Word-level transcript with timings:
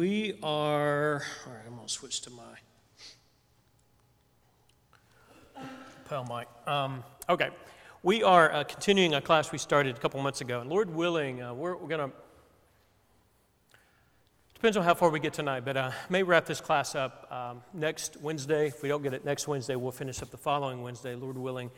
We 0.00 0.32
are, 0.42 1.22
all 1.46 1.52
right, 1.52 1.62
I'm 1.66 1.74
going 1.74 1.86
to 1.86 1.92
switch 1.92 2.22
to 2.22 2.30
my 2.30 2.42
lapel 5.98 6.24
mic. 6.24 6.48
Um, 6.66 7.04
okay, 7.28 7.50
we 8.02 8.22
are 8.22 8.50
uh, 8.50 8.64
continuing 8.64 9.12
a 9.12 9.20
class 9.20 9.52
we 9.52 9.58
started 9.58 9.94
a 9.94 10.00
couple 10.00 10.22
months 10.22 10.40
ago, 10.40 10.62
and 10.62 10.70
Lord 10.70 10.88
willing, 10.88 11.42
uh, 11.42 11.52
we're, 11.52 11.76
we're 11.76 11.88
going 11.88 12.10
to, 12.10 12.16
depends 14.54 14.78
on 14.78 14.84
how 14.84 14.94
far 14.94 15.10
we 15.10 15.20
get 15.20 15.34
tonight, 15.34 15.66
but 15.66 15.76
uh, 15.76 15.90
may 16.08 16.22
wrap 16.22 16.46
this 16.46 16.62
class 16.62 16.94
up 16.94 17.30
um, 17.30 17.62
next 17.74 18.16
Wednesday. 18.22 18.68
If 18.68 18.82
we 18.82 18.88
don't 18.88 19.02
get 19.02 19.12
it 19.12 19.26
next 19.26 19.48
Wednesday, 19.48 19.76
we'll 19.76 19.92
finish 19.92 20.22
up 20.22 20.30
the 20.30 20.38
following 20.38 20.80
Wednesday, 20.80 21.14
Lord 21.14 21.36
willing. 21.36 21.70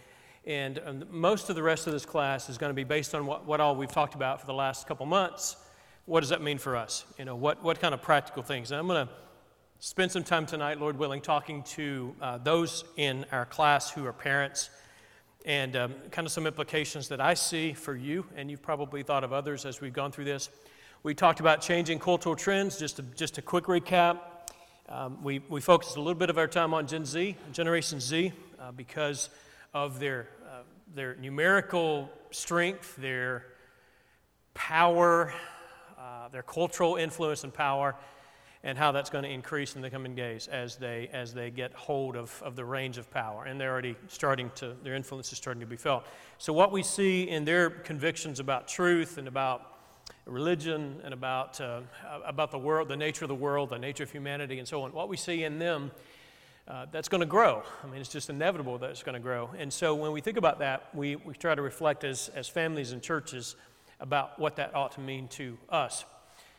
And 0.45 0.80
um, 0.86 1.04
most 1.11 1.50
of 1.50 1.57
the 1.57 1.62
rest 1.64 1.89
of 1.89 1.93
this 1.93 2.07
class 2.07 2.48
is 2.48 2.57
going 2.57 2.70
to 2.70 2.75
be 2.75 2.84
based 2.84 3.16
on 3.16 3.27
what, 3.27 3.46
what 3.46 3.61
all 3.61 3.75
we've 3.75 3.91
talked 3.91 4.14
about 4.14 4.39
for 4.39 4.46
the 4.46 4.54
last 4.54 4.86
couple 4.86 5.07
months 5.07 5.57
what 6.07 6.21
does 6.21 6.30
that 6.30 6.43
mean 6.43 6.59
for 6.59 6.77
us? 6.77 7.05
You 7.18 7.25
know, 7.25 7.37
what, 7.37 7.62
what 7.62 7.80
kind 7.80 7.95
of 7.95 8.03
practical 8.03 8.43
things? 8.43 8.71
And 8.71 8.80
I'm 8.80 8.87
going 8.89 9.07
to 9.07 9.12
spend 9.79 10.11
some 10.11 10.25
time 10.25 10.46
tonight, 10.46 10.81
Lord 10.81 10.99
willing, 10.99 11.21
talking 11.21 11.63
to 11.64 12.14
uh, 12.21 12.39
those 12.39 12.85
in 12.96 13.25
our 13.31 13.46
class 13.46 13.90
who 13.90 14.04
are 14.07 14.12
parents 14.12 14.71
and 15.45 15.75
um, 15.76 15.95
kind 16.11 16.26
of 16.26 16.32
some 16.32 16.46
implications 16.46 17.09
that 17.09 17.21
I 17.21 17.35
see 17.35 17.73
for 17.73 17.96
you, 17.96 18.25
and 18.36 18.50
you've 18.50 18.62
probably 18.62 19.03
thought 19.03 19.25
of 19.25 19.32
others 19.32 19.64
as 19.64 19.81
we've 19.81 19.93
gone 19.93 20.12
through 20.12 20.25
this. 20.25 20.50
We 21.03 21.14
talked 21.14 21.40
about 21.40 21.61
changing 21.61 21.99
cultural 21.99 22.37
trends, 22.37 22.79
just 22.79 23.00
a, 23.00 23.03
just 23.03 23.39
a 23.39 23.43
quick 23.43 23.64
recap. 23.64 24.18
Um, 24.89 25.18
we, 25.23 25.40
we 25.48 25.61
focused 25.61 25.96
a 25.96 26.00
little 26.00 26.14
bit 26.14 26.31
of 26.31 26.39
our 26.39 26.46
time 26.46 26.75
on 26.75 26.87
Gen 26.87 27.04
Z, 27.04 27.37
Generation 27.53 27.98
Z, 27.98 28.32
uh, 28.61 28.71
because 28.73 29.31
of 29.75 29.98
their, 29.98 30.29
uh, 30.48 30.62
their 30.95 31.17
numerical 31.17 32.09
strength, 32.31 32.95
their 32.97 33.47
power, 34.55 35.33
uh, 36.02 36.27
their 36.28 36.42
cultural 36.42 36.97
influence 36.97 37.44
and 37.44 37.55
power, 37.55 37.94
and 38.64 38.77
how 38.77 38.91
that's 38.91 39.08
going 39.08 39.22
to 39.22 39.30
increase 39.30 39.77
in 39.77 39.83
the 39.83 39.91
coming 39.91 40.16
days 40.16 40.48
as 40.48 40.75
they 40.75 41.08
as 41.12 41.33
they 41.33 41.48
get 41.48 41.72
hold 41.75 42.16
of, 42.16 42.42
of 42.44 42.56
the 42.56 42.64
range 42.64 42.98
of 42.98 43.09
power. 43.11 43.44
And 43.44 43.61
they're 43.61 43.70
already 43.70 43.94
starting 44.09 44.50
to 44.56 44.75
their 44.83 44.94
influence 44.94 45.31
is 45.31 45.39
starting 45.39 45.61
to 45.61 45.67
be 45.67 45.77
felt. 45.77 46.05
So 46.39 46.53
what 46.53 46.72
we 46.72 46.83
see 46.83 47.28
in 47.28 47.44
their 47.44 47.70
convictions 47.70 48.41
about 48.41 48.67
truth 48.67 49.17
and 49.17 49.28
about 49.28 49.77
religion 50.27 51.00
and 51.05 51.14
about 51.14 51.61
uh, 51.61 51.83
about 52.25 52.50
the 52.50 52.59
world, 52.59 52.89
the 52.89 52.97
nature 52.97 53.25
of 53.25 53.28
the 53.28 53.34
world, 53.37 53.70
the 53.70 53.78
nature 53.78 54.03
of 54.03 54.11
humanity, 54.11 54.59
and 54.59 54.66
so 54.66 54.83
on. 54.83 54.92
What 54.92 55.09
we 55.09 55.16
see 55.16 55.44
in 55.44 55.59
them. 55.59 55.92
Uh, 56.69 56.87
that's 56.92 57.09
going 57.09 57.20
to 57.20 57.27
grow. 57.27 57.64
I 57.83 57.89
mean, 57.89 58.00
it's 58.00 58.09
just 58.09 58.31
inevitable 58.31 58.78
that 58.78 58.91
it's 58.91 59.03
going 59.03 59.14
to 59.14 59.20
grow. 59.20 59.50
And 59.59 59.72
so 59.72 59.97
when 59.97 60.12
we 60.12 60.20
think 60.20 60.37
about 60.37 60.61
that, 60.61 60.94
we, 60.94 61.16
we 61.16 61.34
try 61.34 61.56
to 61.56 61.61
reflect 61.61 62.05
as, 62.05 62.31
as 62.37 62.48
families 62.48 62.92
and 62.92 63.03
churches 63.03 63.56
about 64.03 64.39
what 64.39 64.56
that 64.56 64.75
ought 64.75 64.92
to 64.92 65.00
mean 65.00 65.28
to 65.28 65.56
us. 65.70 66.05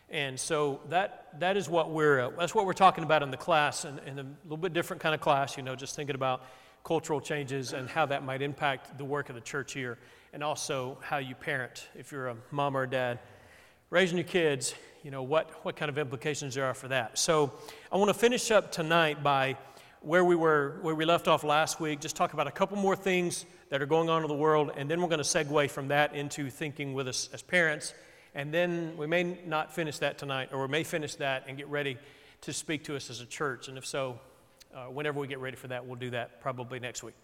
And 0.10 0.40
so 0.40 0.80
that, 0.90 1.28
that 1.40 1.58
is 1.58 1.68
what 1.68 1.92
we're, 1.92 2.22
uh, 2.22 2.30
that's 2.38 2.56
what 2.56 2.66
we're 2.66 2.74
talking 2.74 3.04
about 3.04 3.22
in 3.22 3.32
the 3.32 3.38
class, 3.38 3.84
and 3.86 4.00
a 4.20 4.26
little 4.44 4.58
bit 4.58 4.74
different 4.74 5.02
kind 5.02 5.14
of 5.14 5.22
class, 5.22 5.58
you 5.58 5.64
know, 5.64 5.76
just 5.76 5.96
thinking 5.96 6.16
about 6.16 6.46
cultural 6.84 7.20
changes 7.20 7.74
and 7.74 7.90
how 7.90 8.06
that 8.06 8.24
might 8.24 8.42
impact 8.42 8.98
the 8.98 9.06
work 9.06 9.30
of 9.30 9.36
the 9.36 9.42
church 9.42 9.74
here, 9.74 9.98
and 10.32 10.44
also 10.44 10.98
how 11.02 11.18
you 11.18 11.36
parent, 11.36 11.88
if 11.96 12.12
you're 12.12 12.30
a 12.30 12.36
mom 12.52 12.78
or 12.78 12.84
a 12.84 12.90
dad. 12.90 13.20
Raising 13.90 14.18
your 14.18 14.28
kids, 14.28 14.74
you 15.04 15.12
know, 15.12 15.24
what, 15.24 15.50
what 15.66 15.76
kind 15.76 15.90
of 15.90 15.98
implications 15.98 16.56
there 16.56 16.66
are 16.66 16.74
for 16.74 16.88
that. 16.88 17.18
So 17.18 17.52
I 17.92 17.98
want 17.98 18.10
to 18.10 18.14
finish 18.18 18.52
up 18.52 18.72
tonight 18.72 19.22
by 19.22 19.58
where 20.02 20.24
we 20.26 20.36
were, 20.36 20.80
where 20.82 20.96
we 20.96 21.06
left 21.06 21.28
off 21.28 21.44
last 21.44 21.80
week, 21.80 22.00
just 22.00 22.16
talk 22.16 22.34
about 22.34 22.48
a 22.48 22.52
couple 22.52 22.78
more 22.78 22.96
things 22.96 23.46
that 23.74 23.82
are 23.82 23.88
going 23.88 24.08
on 24.08 24.22
in 24.22 24.28
the 24.28 24.36
world, 24.36 24.72
and 24.78 24.88
then 24.88 25.02
we're 25.02 25.08
going 25.08 25.18
to 25.18 25.24
segue 25.24 25.68
from 25.72 25.88
that 25.88 26.14
into 26.14 26.48
thinking 26.48 26.94
with 26.94 27.08
us 27.08 27.28
as 27.34 27.42
parents. 27.42 27.96
And 28.36 28.54
then 28.54 28.96
we 28.98 29.08
may 29.08 29.36
not 29.48 29.74
finish 29.74 29.98
that 29.98 30.20
tonight, 30.20 30.50
or 30.54 30.62
we 30.62 30.68
may 30.68 30.84
finish 30.84 31.16
that 31.16 31.46
and 31.48 31.58
get 31.58 31.68
ready 31.70 31.98
to 32.42 32.54
speak 32.54 32.84
to 32.84 32.96
us 32.96 33.10
as 33.10 33.20
a 33.20 33.26
church. 33.26 33.70
And 33.70 33.78
if 33.80 33.84
so, 33.84 34.20
uh, 34.76 34.84
whenever 34.92 35.20
we 35.20 35.26
get 35.26 35.40
ready 35.40 35.56
for 35.56 35.70
that, 35.70 35.88
we'll 35.88 35.96
do 35.96 36.12
that 36.12 36.40
probably 36.40 36.80
next 36.80 37.02
week. 37.02 37.16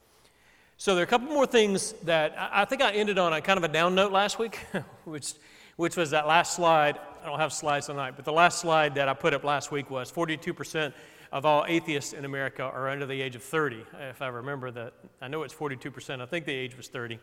So 0.77 0.95
there 0.95 1.03
are 1.03 1.05
a 1.05 1.08
couple 1.08 1.27
more 1.27 1.45
things 1.45 1.92
that 2.05 2.33
I, 2.36 2.64
I 2.64 2.65
think 2.65 2.82
I 2.82 2.93
ended 2.93 3.20
on 3.20 3.32
a 3.32 3.42
kind 3.42 3.59
of 3.59 3.64
a 3.64 3.67
down 3.71 3.93
note 3.93 4.11
last 4.11 4.39
week, 4.39 4.58
which, 5.04 5.33
which 5.76 5.95
was 5.95 6.09
that 6.09 6.26
last 6.26 6.55
slide. 6.55 6.98
I 7.21 7.27
don't 7.27 7.38
have 7.38 7.54
slides 7.54 7.86
tonight, 7.86 8.14
but 8.15 8.26
the 8.26 8.33
last 8.33 8.58
slide 8.58 8.95
that 8.95 9.08
I 9.08 9.14
put 9.14 9.36
up 9.36 9.43
last 9.43 9.71
week 9.71 9.92
was 9.92 10.11
42% 10.11 10.93
of 11.32 11.45
all 11.45 11.66
atheists 11.67 12.14
in 12.14 12.26
America 12.26 12.64
are 12.64 12.90
under 12.90 13.06
the 13.06 13.22
age 13.22 13.36
of 13.36 13.44
30. 13.44 13.86
If 14.10 14.22
I 14.22 14.28
remember 14.28 14.72
that, 14.72 14.94
I 15.22 15.28
know 15.28 15.44
it's 15.44 15.54
42%. 15.54 16.22
I 16.22 16.26
think 16.26 16.45
the 16.45 16.54
age 16.54 16.76
was 16.76 16.88
30. 16.88 17.20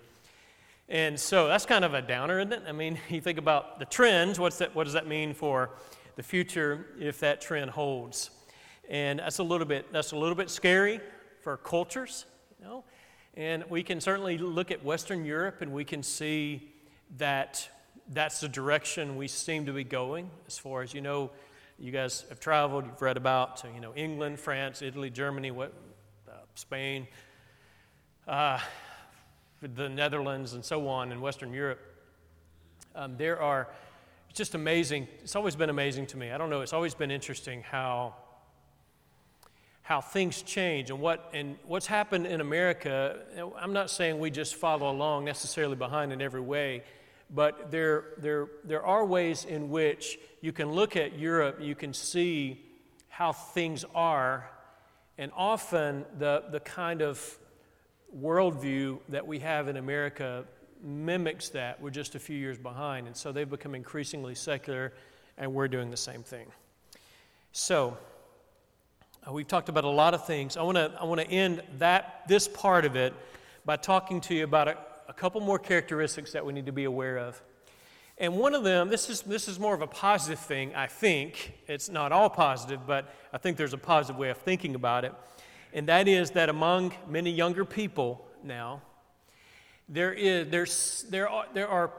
And 0.89 1.19
so 1.19 1.49
that's 1.49 1.67
kind 1.67 1.85
of 1.85 1.95
a 1.95 2.03
downer, 2.03 2.39
isn't 2.39 2.53
it? 2.53 2.63
I 2.69 2.73
mean, 2.73 2.99
you 3.09 3.21
think 3.21 3.39
about 3.39 3.79
the 3.79 3.85
trends. 3.85 4.39
What's 4.39 4.59
that, 4.59 4.75
what 4.75 4.85
does 4.85 4.93
that 4.93 5.07
mean 5.07 5.35
for 5.35 5.71
the 6.15 6.23
future 6.23 6.87
if 6.99 7.21
that 7.21 7.41
trend 7.41 7.71
holds? 7.71 8.31
And 8.89 9.19
that's 9.19 9.41
a 9.41 9.43
little 9.43 9.67
bit 9.67 9.93
that's 9.93 10.13
a 10.13 10.17
little 10.17 10.37
bit 10.37 10.49
scary 10.49 11.01
for 11.43 11.57
cultures, 11.57 12.25
you 12.61 12.65
know. 12.65 12.85
And 13.35 13.65
we 13.69 13.83
can 13.83 14.01
certainly 14.01 14.39
look 14.39 14.71
at 14.71 14.85
Western 14.85 15.25
Europe 15.25 15.61
and 15.61 15.73
we 15.73 15.85
can 15.85 16.05
see 16.05 16.73
that 17.19 17.69
that's 18.11 18.41
the 18.41 18.49
direction 18.49 19.17
we 19.17 19.27
seem 19.27 19.67
to 19.67 19.73
be 19.73 19.83
going 19.83 20.31
as 20.47 20.57
far 20.57 20.83
as 20.83 20.95
you 20.95 21.01
know 21.01 21.33
you 21.79 21.93
guys 21.93 22.25
have 22.29 22.41
traveled, 22.41 22.87
you've 22.87 23.03
read 23.03 23.17
about, 23.17 23.65
you 23.75 23.81
know, 23.81 23.95
England, 23.95 24.41
France, 24.41 24.83
Italy, 24.83 25.11
Germany, 25.11 25.51
what, 25.51 25.73
uh, 26.29 26.33
Spain, 26.55 27.07
uh, 28.27 28.59
the 29.75 29.89
Netherlands, 29.89 30.55
and 30.55 30.65
so 30.65 30.89
on 30.89 31.13
in 31.13 31.21
Western 31.21 31.53
Europe. 31.53 31.81
Um, 32.95 33.17
there 33.19 33.41
are, 33.41 33.69
it's 34.31 34.39
just 34.39 34.55
amazing. 34.55 35.07
It's 35.23 35.37
always 35.37 35.55
been 35.55 35.71
amazing 35.71 36.07
to 36.07 36.17
me. 36.17 36.31
I 36.31 36.39
don't 36.39 36.51
know, 36.51 36.63
it's 36.63 36.73
always 36.73 36.95
been 36.95 37.11
interesting 37.11 37.63
how 37.63 38.15
how 39.83 40.01
things 40.01 40.43
change 40.43 40.91
and 40.91 40.99
what 40.99 41.31
and 41.33 41.57
what's 41.65 41.87
happened 41.87 42.27
in 42.27 42.41
America. 42.41 43.21
I'm 43.57 43.73
not 43.73 43.89
saying 43.89 44.19
we 44.19 44.33
just 44.33 44.57
follow 44.57 44.91
along 44.91 45.27
necessarily 45.27 45.77
behind 45.77 46.13
in 46.13 46.21
every 46.21 46.41
way, 46.41 46.83
but 47.31 47.71
there, 47.71 48.05
there, 48.19 48.49
there 48.65 48.85
are 48.85 49.05
ways 49.05 49.45
in 49.45 49.71
which 49.71 50.19
you 50.41 50.53
can 50.53 50.71
look 50.71 50.97
at 50.97 51.19
Europe, 51.19 51.59
you 51.61 51.75
can 51.75 51.93
see 51.93 52.65
how 53.09 53.33
things 53.33 53.85
are, 53.95 54.51
and 55.19 55.33
often 55.37 56.05
the, 56.19 56.45
the 56.51 56.61
kind 56.61 57.03
of 57.03 57.39
worldview 58.17 58.99
that 59.09 59.27
we 59.27 59.39
have 59.41 59.69
in 59.69 59.77
America 59.77 60.45
mimics 60.83 61.49
that. 61.51 61.81
We're 61.81 61.91
just 61.91 62.15
a 62.15 62.19
few 62.19 62.37
years 62.37 62.59
behind, 62.59 63.07
and 63.07 63.17
so 63.17 63.33
they've 63.33 63.49
become 63.49 63.75
increasingly 63.75 64.35
secular, 64.35 64.93
and 65.39 65.53
we're 65.53 65.69
doing 65.69 65.91
the 65.91 65.97
same 65.97 66.23
thing. 66.23 66.47
So, 67.53 67.97
uh, 69.27 69.33
we've 69.33 69.49
talked 69.49 69.69
about 69.69 69.85
a 69.85 69.89
lot 69.89 70.15
of 70.15 70.27
things. 70.27 70.57
I 70.57 70.63
want 70.63 70.77
to 70.77 70.93
I 71.01 71.05
want 71.05 71.21
to 71.21 71.27
end 71.27 71.63
that 71.79 72.23
this 72.29 72.47
part 72.47 72.85
of 72.85 72.95
it 72.95 73.13
by 73.65 73.77
talking 73.77 74.21
to 74.23 74.35
you 74.35 74.45
about 74.45 74.69
a, 74.69 74.77
a 75.09 75.13
couple 75.13 75.41
more 75.41 75.59
characteristics 75.59 76.33
that 76.33 76.45
we 76.45 76.53
need 76.53 76.67
to 76.67 76.73
be 76.73 76.85
aware 76.85 77.19
of. 77.19 77.41
And 78.19 78.39
one 78.39 78.55
of 78.55 78.65
them, 78.65 78.89
this 78.89 79.11
is, 79.11 79.23
this 79.23 79.47
is 79.47 79.61
more 79.61 79.75
of 79.75 79.83
a 79.83 79.87
positive 79.87 80.39
thing, 80.39 80.75
I 80.75 80.87
think. 80.87 81.53
It's 81.67 81.91
not 81.91 82.13
all 82.13 82.31
positive, 82.31 82.87
but 82.87 83.15
I 83.33 83.39
think 83.39 83.59
there's 83.59 83.75
a 83.75 83.79
positive 83.79 84.19
way 84.19 84.31
of 84.31 84.39
thinking 84.39 84.75
about 84.75 85.05
it. 85.05 85.13
And 85.75 85.89
that 85.89 86.09
is 86.09 86.31
that 86.31 86.49
among 86.49 86.95
many 87.07 87.31
younger 87.31 87.65
people 87.65 88.27
now, 88.43 88.81
there, 89.89 90.13
is, 90.13 90.49
there's, 90.51 91.05
there, 91.11 91.29
are, 91.29 91.47
there 91.53 91.69
are 91.69 91.93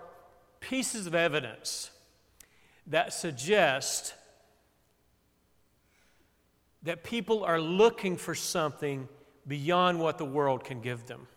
pieces 0.60 1.06
of 1.06 1.14
evidence 1.14 1.92
that 2.88 3.14
suggest 3.14 4.16
that 6.84 7.04
people 7.04 7.44
are 7.44 7.62
looking 7.62 8.18
for 8.18 8.34
something 8.34 9.08
beyond 9.48 10.00
what 10.00 10.18
the 10.18 10.26
world 10.26 10.64
can 10.64 10.82
give 10.82 11.06
them. 11.06 11.28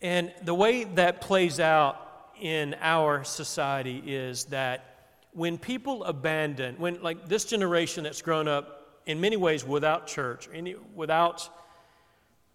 And 0.00 0.32
the 0.44 0.54
way 0.54 0.84
that 0.84 1.20
plays 1.20 1.58
out 1.58 2.04
in 2.40 2.76
our 2.80 3.24
society 3.24 4.02
is 4.06 4.44
that 4.46 5.12
when 5.32 5.58
people 5.58 6.04
abandon, 6.04 6.76
when 6.78 7.02
like 7.02 7.28
this 7.28 7.44
generation 7.44 8.04
that's 8.04 8.22
grown 8.22 8.48
up 8.48 9.00
in 9.06 9.20
many 9.20 9.36
ways 9.36 9.64
without 9.64 10.06
church, 10.06 10.48
any, 10.54 10.76
without, 10.94 11.48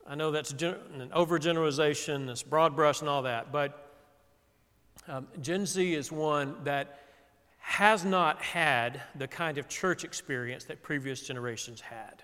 I 0.07 0.15
know 0.15 0.31
that's 0.31 0.51
an 0.51 1.11
overgeneralization, 1.15 2.27
this 2.27 2.43
broad 2.43 2.75
brush 2.75 3.01
and 3.01 3.09
all 3.09 3.23
that, 3.23 3.51
but 3.51 3.91
um, 5.07 5.27
Gen 5.41 5.65
Z 5.65 5.93
is 5.93 6.11
one 6.11 6.55
that 6.63 6.99
has 7.59 8.05
not 8.05 8.41
had 8.41 9.01
the 9.15 9.27
kind 9.27 9.57
of 9.57 9.67
church 9.67 10.03
experience 10.03 10.65
that 10.65 10.81
previous 10.83 11.21
generations 11.25 11.81
had. 11.81 12.23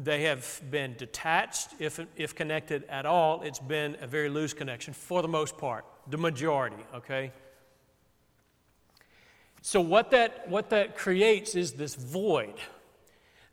They 0.00 0.22
have 0.22 0.62
been 0.70 0.94
detached, 0.96 1.70
if, 1.80 1.98
if 2.14 2.32
connected 2.32 2.84
at 2.88 3.04
all. 3.04 3.42
It's 3.42 3.58
been 3.58 3.96
a 4.00 4.06
very 4.06 4.28
loose 4.28 4.54
connection 4.54 4.94
for 4.94 5.22
the 5.22 5.28
most 5.28 5.58
part, 5.58 5.84
the 6.06 6.16
majority, 6.16 6.76
okay? 6.94 7.32
So, 9.60 9.80
what 9.80 10.12
that, 10.12 10.48
what 10.48 10.70
that 10.70 10.96
creates 10.96 11.56
is 11.56 11.72
this 11.72 11.96
void, 11.96 12.54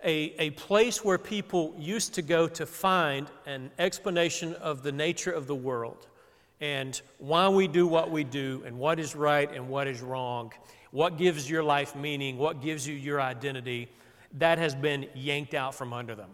a, 0.03 0.35
a 0.37 0.51
place 0.51 1.03
where 1.03 1.17
people 1.17 1.73
used 1.79 2.13
to 2.13 2.21
go 2.21 2.47
to 2.49 2.67
find 2.67 3.27
an 3.47 3.71
explanation 3.79 4.53
of 4.55 4.83
the 4.83 4.91
nature 4.91 5.31
of 5.31 5.47
the 5.47 5.55
world 5.55 6.05
and 6.61 7.01
why 7.17 7.49
we 7.49 7.67
do 7.67 7.87
what 7.87 8.11
we 8.11 8.23
do 8.23 8.61
and 8.67 8.77
what 8.77 8.99
is 8.99 9.15
right 9.15 9.51
and 9.51 9.67
what 9.67 9.87
is 9.87 10.01
wrong. 10.01 10.53
what 10.91 11.17
gives 11.17 11.49
your 11.49 11.63
life 11.63 11.95
meaning, 11.95 12.37
what 12.37 12.61
gives 12.61 12.87
you 12.87 12.95
your 12.95 13.19
identity, 13.19 13.89
that 14.35 14.57
has 14.57 14.75
been 14.75 15.07
yanked 15.15 15.53
out 15.53 15.75
from 15.75 15.93
under 15.93 16.15
them. 16.15 16.29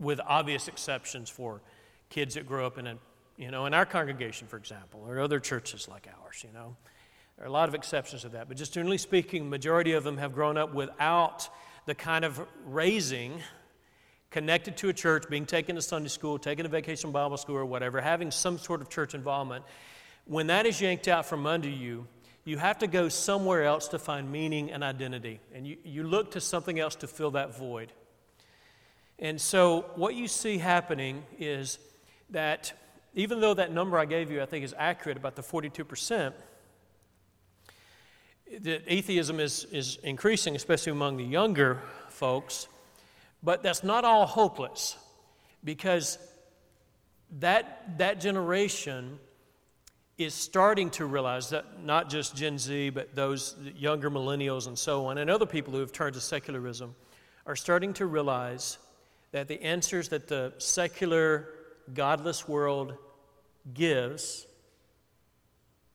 With 0.00 0.20
obvious 0.26 0.68
exceptions 0.68 1.28
for 1.28 1.60
kids 2.08 2.34
that 2.34 2.46
grow 2.46 2.66
up 2.66 2.78
in 2.78 2.86
a, 2.86 2.98
you 3.36 3.50
know, 3.50 3.66
in 3.66 3.74
our 3.74 3.86
congregation, 3.86 4.46
for 4.46 4.56
example, 4.56 5.04
or 5.06 5.20
other 5.20 5.40
churches 5.40 5.88
like 5.88 6.08
ours, 6.22 6.44
you 6.46 6.52
know. 6.52 6.76
There 7.36 7.44
are 7.44 7.48
a 7.48 7.52
lot 7.52 7.68
of 7.68 7.74
exceptions 7.74 8.22
to 8.22 8.28
that, 8.30 8.48
but 8.48 8.56
just 8.56 8.74
generally 8.74 8.98
speaking, 8.98 9.44
the 9.44 9.50
majority 9.50 9.92
of 9.92 10.04
them 10.04 10.16
have 10.16 10.34
grown 10.34 10.56
up 10.56 10.74
without 10.74 11.48
the 11.86 11.94
kind 11.94 12.24
of 12.24 12.40
raising 12.66 13.40
connected 14.30 14.76
to 14.76 14.88
a 14.88 14.92
church, 14.92 15.24
being 15.30 15.46
taken 15.46 15.76
to 15.76 15.82
Sunday 15.82 16.08
school, 16.08 16.38
taken 16.38 16.64
to 16.64 16.68
vacation 16.68 17.12
Bible 17.12 17.36
school 17.36 17.56
or 17.56 17.64
whatever, 17.64 18.00
having 18.00 18.30
some 18.30 18.58
sort 18.58 18.82
of 18.82 18.88
church 18.88 19.14
involvement, 19.14 19.64
when 20.26 20.48
that 20.48 20.66
is 20.66 20.80
yanked 20.80 21.08
out 21.08 21.24
from 21.24 21.46
under 21.46 21.68
you, 21.68 22.06
you 22.48 22.56
have 22.56 22.78
to 22.78 22.86
go 22.86 23.10
somewhere 23.10 23.64
else 23.64 23.88
to 23.88 23.98
find 23.98 24.32
meaning 24.32 24.72
and 24.72 24.82
identity. 24.82 25.38
And 25.54 25.66
you, 25.66 25.76
you 25.84 26.02
look 26.02 26.30
to 26.30 26.40
something 26.40 26.78
else 26.78 26.94
to 26.96 27.06
fill 27.06 27.32
that 27.32 27.58
void. 27.58 27.92
And 29.18 29.38
so, 29.38 29.84
what 29.96 30.14
you 30.14 30.28
see 30.28 30.56
happening 30.56 31.24
is 31.38 31.78
that 32.30 32.72
even 33.14 33.40
though 33.40 33.52
that 33.52 33.70
number 33.70 33.98
I 33.98 34.06
gave 34.06 34.30
you, 34.30 34.40
I 34.40 34.46
think, 34.46 34.64
is 34.64 34.74
accurate 34.78 35.18
about 35.18 35.36
the 35.36 35.42
42%, 35.42 36.32
that 38.60 38.82
atheism 38.86 39.40
is, 39.40 39.66
is 39.70 39.98
increasing, 40.02 40.56
especially 40.56 40.92
among 40.92 41.18
the 41.18 41.24
younger 41.24 41.82
folks. 42.08 42.66
But 43.42 43.62
that's 43.62 43.84
not 43.84 44.04
all 44.04 44.24
hopeless 44.24 44.96
because 45.64 46.16
that, 47.40 47.98
that 47.98 48.20
generation 48.20 49.18
is 50.18 50.34
starting 50.34 50.90
to 50.90 51.06
realize 51.06 51.50
that 51.50 51.84
not 51.84 52.10
just 52.10 52.34
Gen 52.34 52.58
Z, 52.58 52.90
but 52.90 53.14
those 53.14 53.54
younger 53.76 54.10
millennials 54.10 54.66
and 54.66 54.76
so 54.76 55.06
on, 55.06 55.18
and 55.18 55.30
other 55.30 55.46
people 55.46 55.72
who 55.72 55.78
have 55.78 55.92
turned 55.92 56.14
to 56.14 56.20
secularism, 56.20 56.94
are 57.46 57.54
starting 57.54 57.94
to 57.94 58.06
realize 58.06 58.78
that 59.30 59.46
the 59.46 59.62
answers 59.62 60.08
that 60.08 60.26
the 60.26 60.52
secular, 60.58 61.48
godless 61.94 62.48
world 62.48 62.94
gives 63.72 64.46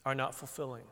are 0.06 0.16
not 0.16 0.34
fulfilling. 0.34 0.84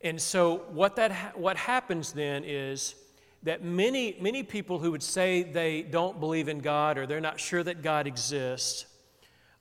And 0.00 0.20
so, 0.20 0.62
what, 0.70 0.96
that 0.96 1.12
ha- 1.12 1.32
what 1.34 1.56
happens 1.56 2.12
then 2.12 2.42
is 2.44 2.94
that 3.42 3.62
many, 3.62 4.16
many 4.20 4.42
people 4.42 4.78
who 4.78 4.90
would 4.92 5.02
say 5.02 5.42
they 5.42 5.82
don't 5.82 6.20
believe 6.20 6.48
in 6.48 6.60
God 6.60 6.96
or 6.96 7.06
they're 7.06 7.20
not 7.20 7.38
sure 7.38 7.62
that 7.62 7.82
God 7.82 8.06
exists 8.06 8.86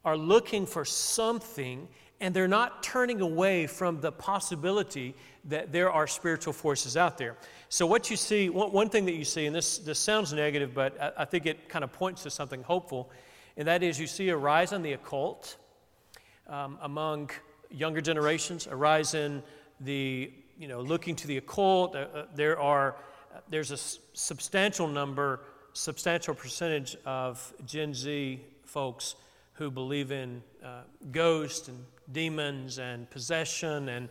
are 0.06 0.16
looking 0.16 0.66
for 0.66 0.86
something 0.86 1.88
and 2.22 2.34
they're 2.34 2.48
not 2.48 2.82
turning 2.82 3.20
away 3.20 3.68
from 3.68 4.00
the 4.00 4.12
possibility 4.12 5.14
that 5.46 5.72
there 5.72 5.92
are 5.92 6.08
spiritual 6.08 6.54
forces 6.54 6.96
out 6.96 7.18
there. 7.18 7.36
So, 7.68 7.86
what 7.86 8.10
you 8.10 8.16
see, 8.16 8.50
one, 8.50 8.72
one 8.72 8.90
thing 8.90 9.06
that 9.06 9.16
you 9.16 9.26
see, 9.26 9.46
and 9.48 9.56
this, 9.56 9.80
this 9.80 10.00
sounds 10.00 10.32
negative, 10.32 10.74
but 10.74 11.00
I, 11.02 11.12
I 11.24 11.26
think 11.26 11.46
it 11.46 11.68
kind 11.68 11.84
of 11.84 11.92
points 11.92 12.24
to 12.24 12.30
something 12.30 12.64
hopeful, 12.64 13.12
and 13.58 13.68
that 13.68 13.84
is 13.84 14.00
you 14.00 14.08
see 14.08 14.30
a 14.30 14.38
rise 14.38 14.72
in 14.72 14.82
the 14.82 14.94
occult 14.94 15.58
um, 16.48 16.78
among 16.82 17.32
younger 17.70 18.00
generations, 18.00 18.68
a 18.68 18.76
rise 18.76 19.14
in 19.14 19.44
the, 19.82 20.32
you 20.58 20.68
know, 20.68 20.80
looking 20.80 21.16
to 21.18 21.28
the 21.28 21.38
occult. 21.38 21.96
Uh, 21.96 22.00
uh, 22.14 22.26
there 22.34 22.58
are 22.60 22.96
there's 23.50 23.72
a 23.72 23.78
substantial 24.14 24.88
number, 24.88 25.42
substantial 25.74 26.34
percentage 26.34 26.96
of 27.06 27.54
Gen 27.66 27.94
Z 27.94 28.40
folks 28.64 29.16
who 29.56 29.72
believe 29.72 30.12
in 30.12 30.42
uh, 30.64 30.82
ghosts 31.12 31.68
and 31.68 31.84
demons 32.12 32.78
and 32.78 33.10
possession, 33.10 33.90
and 33.90 34.10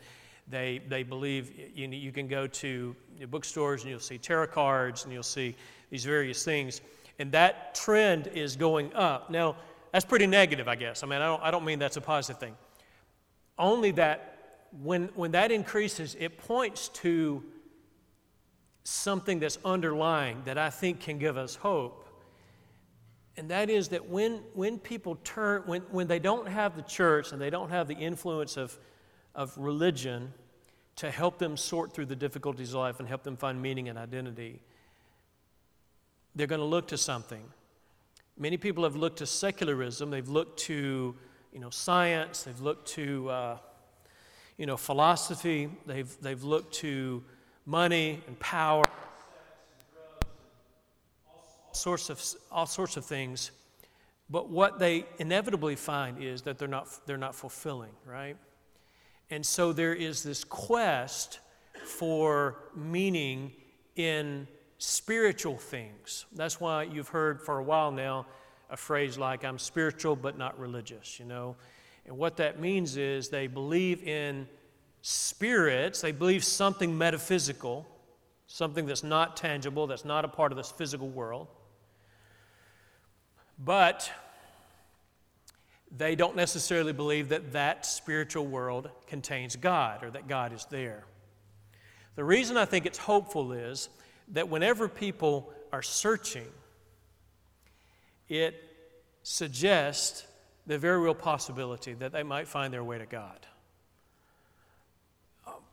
they, 0.49 0.83
they 0.89 1.03
believe 1.03 1.53
you, 1.75 1.89
you 1.89 2.13
can 2.13 2.27
go 2.27 2.47
to 2.47 2.95
bookstores 3.29 3.83
and 3.83 3.91
you'll 3.91 4.01
see 4.01 4.19
tarot 4.19 4.49
cards 4.49 5.05
and 5.05 5.13
you'll 5.13 5.23
see 5.23 5.55
these 5.91 6.05
various 6.05 6.45
things. 6.45 6.81
And 7.19 7.31
that 7.33 7.75
trend 7.75 8.27
is 8.29 8.57
going 8.57 8.93
up. 8.95 9.31
Now, 9.31 9.57
that's 9.93 10.05
pretty 10.05 10.27
negative, 10.27 10.67
I 10.67 10.75
guess. 10.75 11.03
I 11.03 11.07
mean, 11.07 11.21
I 11.21 11.27
don't, 11.27 11.43
I 11.43 11.51
don't 11.51 11.65
mean 11.65 11.79
that's 11.79 11.97
a 11.97 12.01
positive 12.01 12.41
thing. 12.41 12.57
Only 13.59 13.93
that 13.93 14.69
when, 14.83 15.09
when 15.15 15.31
that 15.33 15.53
increases, 15.53 16.17
it 16.19 16.37
points 16.39 16.89
to 16.89 17.45
something 18.83 19.39
that's 19.39 19.59
underlying 19.65 20.43
that 20.45 20.59
I 20.59 20.71
think 20.71 21.01
can 21.01 21.19
give 21.19 21.37
us 21.37 21.55
hope. 21.55 22.04
And 23.37 23.51
that 23.51 23.69
is 23.69 23.89
that 23.89 24.09
when, 24.09 24.41
when 24.55 24.79
people 24.79 25.17
turn, 25.25 25.63
when, 25.67 25.83
when 25.91 26.07
they 26.07 26.19
don't 26.19 26.49
have 26.49 26.77
the 26.77 26.83
church 26.83 27.33
and 27.33 27.41
they 27.41 27.51
don't 27.51 27.71
have 27.71 27.89
the 27.89 27.95
influence 27.95 28.57
of, 28.57 28.79
of 29.35 29.57
religion 29.59 30.33
to 30.97 31.11
help 31.11 31.39
them 31.39 31.57
sort 31.57 31.93
through 31.93 32.07
the 32.07 32.17
difficulties 32.17 32.71
of 32.71 32.77
life 32.77 33.01
and 33.01 33.09
help 33.09 33.25
them 33.25 33.37
find 33.37 33.61
meaning 33.61 33.89
and 33.89 33.99
identity, 33.99 34.61
they're 36.37 36.47
going 36.47 36.61
to 36.61 36.67
look 36.67 36.89
to 36.89 36.99
something. 36.99 37.45
Many 38.39 38.57
people 38.57 38.85
have 38.85 38.97
looked 38.97 39.19
to 39.19 39.27
secularism, 39.27 40.11
they've 40.11 40.29
looked 40.29 40.59
to 40.61 41.15
you 41.53 41.61
know, 41.61 41.71
science, 41.71 42.43
they've 42.43 42.61
looked 42.61 42.89
to 42.89 43.31
uh, 43.31 43.59
you 44.57 44.67
know, 44.67 44.77
philosophy, 44.77 45.69
they've, 45.87 46.17
they've 46.21 46.43
looked 46.43 46.75
to 46.75 47.23
money 47.67 48.23
and 48.27 48.39
power, 48.39 48.85
sorts 51.77 52.11
of, 52.11 52.23
all 52.51 52.67
sorts 52.67 52.97
of 52.97 53.05
things. 53.05 53.51
But 54.31 54.49
what 54.49 54.79
they 54.79 55.07
inevitably 55.19 55.77
find 55.77 56.23
is 56.23 56.43
that 56.43 56.59
they're 56.59 56.69
not, 56.69 56.89
they're 57.07 57.17
not 57.19 57.35
fulfilling, 57.35 57.93
right? 58.07 58.37
And 59.31 59.45
so 59.45 59.73
there 59.73 59.95
is 59.95 60.23
this 60.23 60.45
quest 60.45 61.41
for 61.85 62.57
meaning 62.75 63.53
in 63.97 64.47
spiritual 64.79 65.57
things. 65.57 66.27
That's 66.33 66.61
why 66.61 66.85
you've 66.85 67.09
heard 67.09 67.43
for 67.43 67.59
a 67.59 67.63
while 67.63 67.91
now 67.91 68.27
a 68.71 68.77
phrase 68.77 69.19
like, 69.19 69.45
I'm 69.45 69.59
spiritual 69.59 70.17
but 70.17 70.39
not 70.39 70.59
religious, 70.59 71.19
you 71.19 71.27
know? 71.27 71.57
And 72.07 72.17
what 72.17 72.37
that 72.39 72.61
means 72.61 72.97
is 72.97 73.29
they 73.29 73.47
believe 73.47 74.03
in 74.03 74.49
spirits, 75.03 76.01
they 76.01 76.13
believe 76.13 76.45
something 76.45 76.97
metaphysical, 76.97 77.87
something 78.47 78.87
that's 78.87 79.05
not 79.05 79.37
tangible, 79.37 79.87
that's 79.87 80.05
not 80.05 80.25
a 80.25 80.29
part 80.29 80.53
of 80.53 80.57
this 80.57 80.71
physical 80.71 81.09
world. 81.09 81.49
But 83.59 84.11
they 85.97 86.17
don't 86.17 86.37
necessarily 86.37 86.93
believe 86.93 87.29
that 87.29 87.53
that 87.53 87.87
spiritual 87.87 88.47
world 88.47 88.91
contains 89.07 89.55
God 89.57 90.03
or 90.03 90.11
that 90.11 90.27
God 90.27 90.53
is 90.53 90.67
there. 90.71 91.05
The 92.17 92.25
reason 92.25 92.57
I 92.57 92.65
think 92.65 92.87
it's 92.87 92.99
hopeful 92.99 93.53
is 93.53 93.89
that 94.29 94.49
whenever 94.49 94.89
people 94.89 95.53
are 95.73 95.83
searching, 95.83 96.47
it 98.29 98.61
suggests 99.23 100.27
the 100.67 100.79
very 100.79 100.99
real 100.99 101.15
possibility 101.15 101.95
that 101.95 102.13
they 102.13 102.23
might 102.23 102.49
find 102.49 102.73
their 102.73 102.85
way 102.85 102.99
to 102.99 103.07
God. 103.07 103.47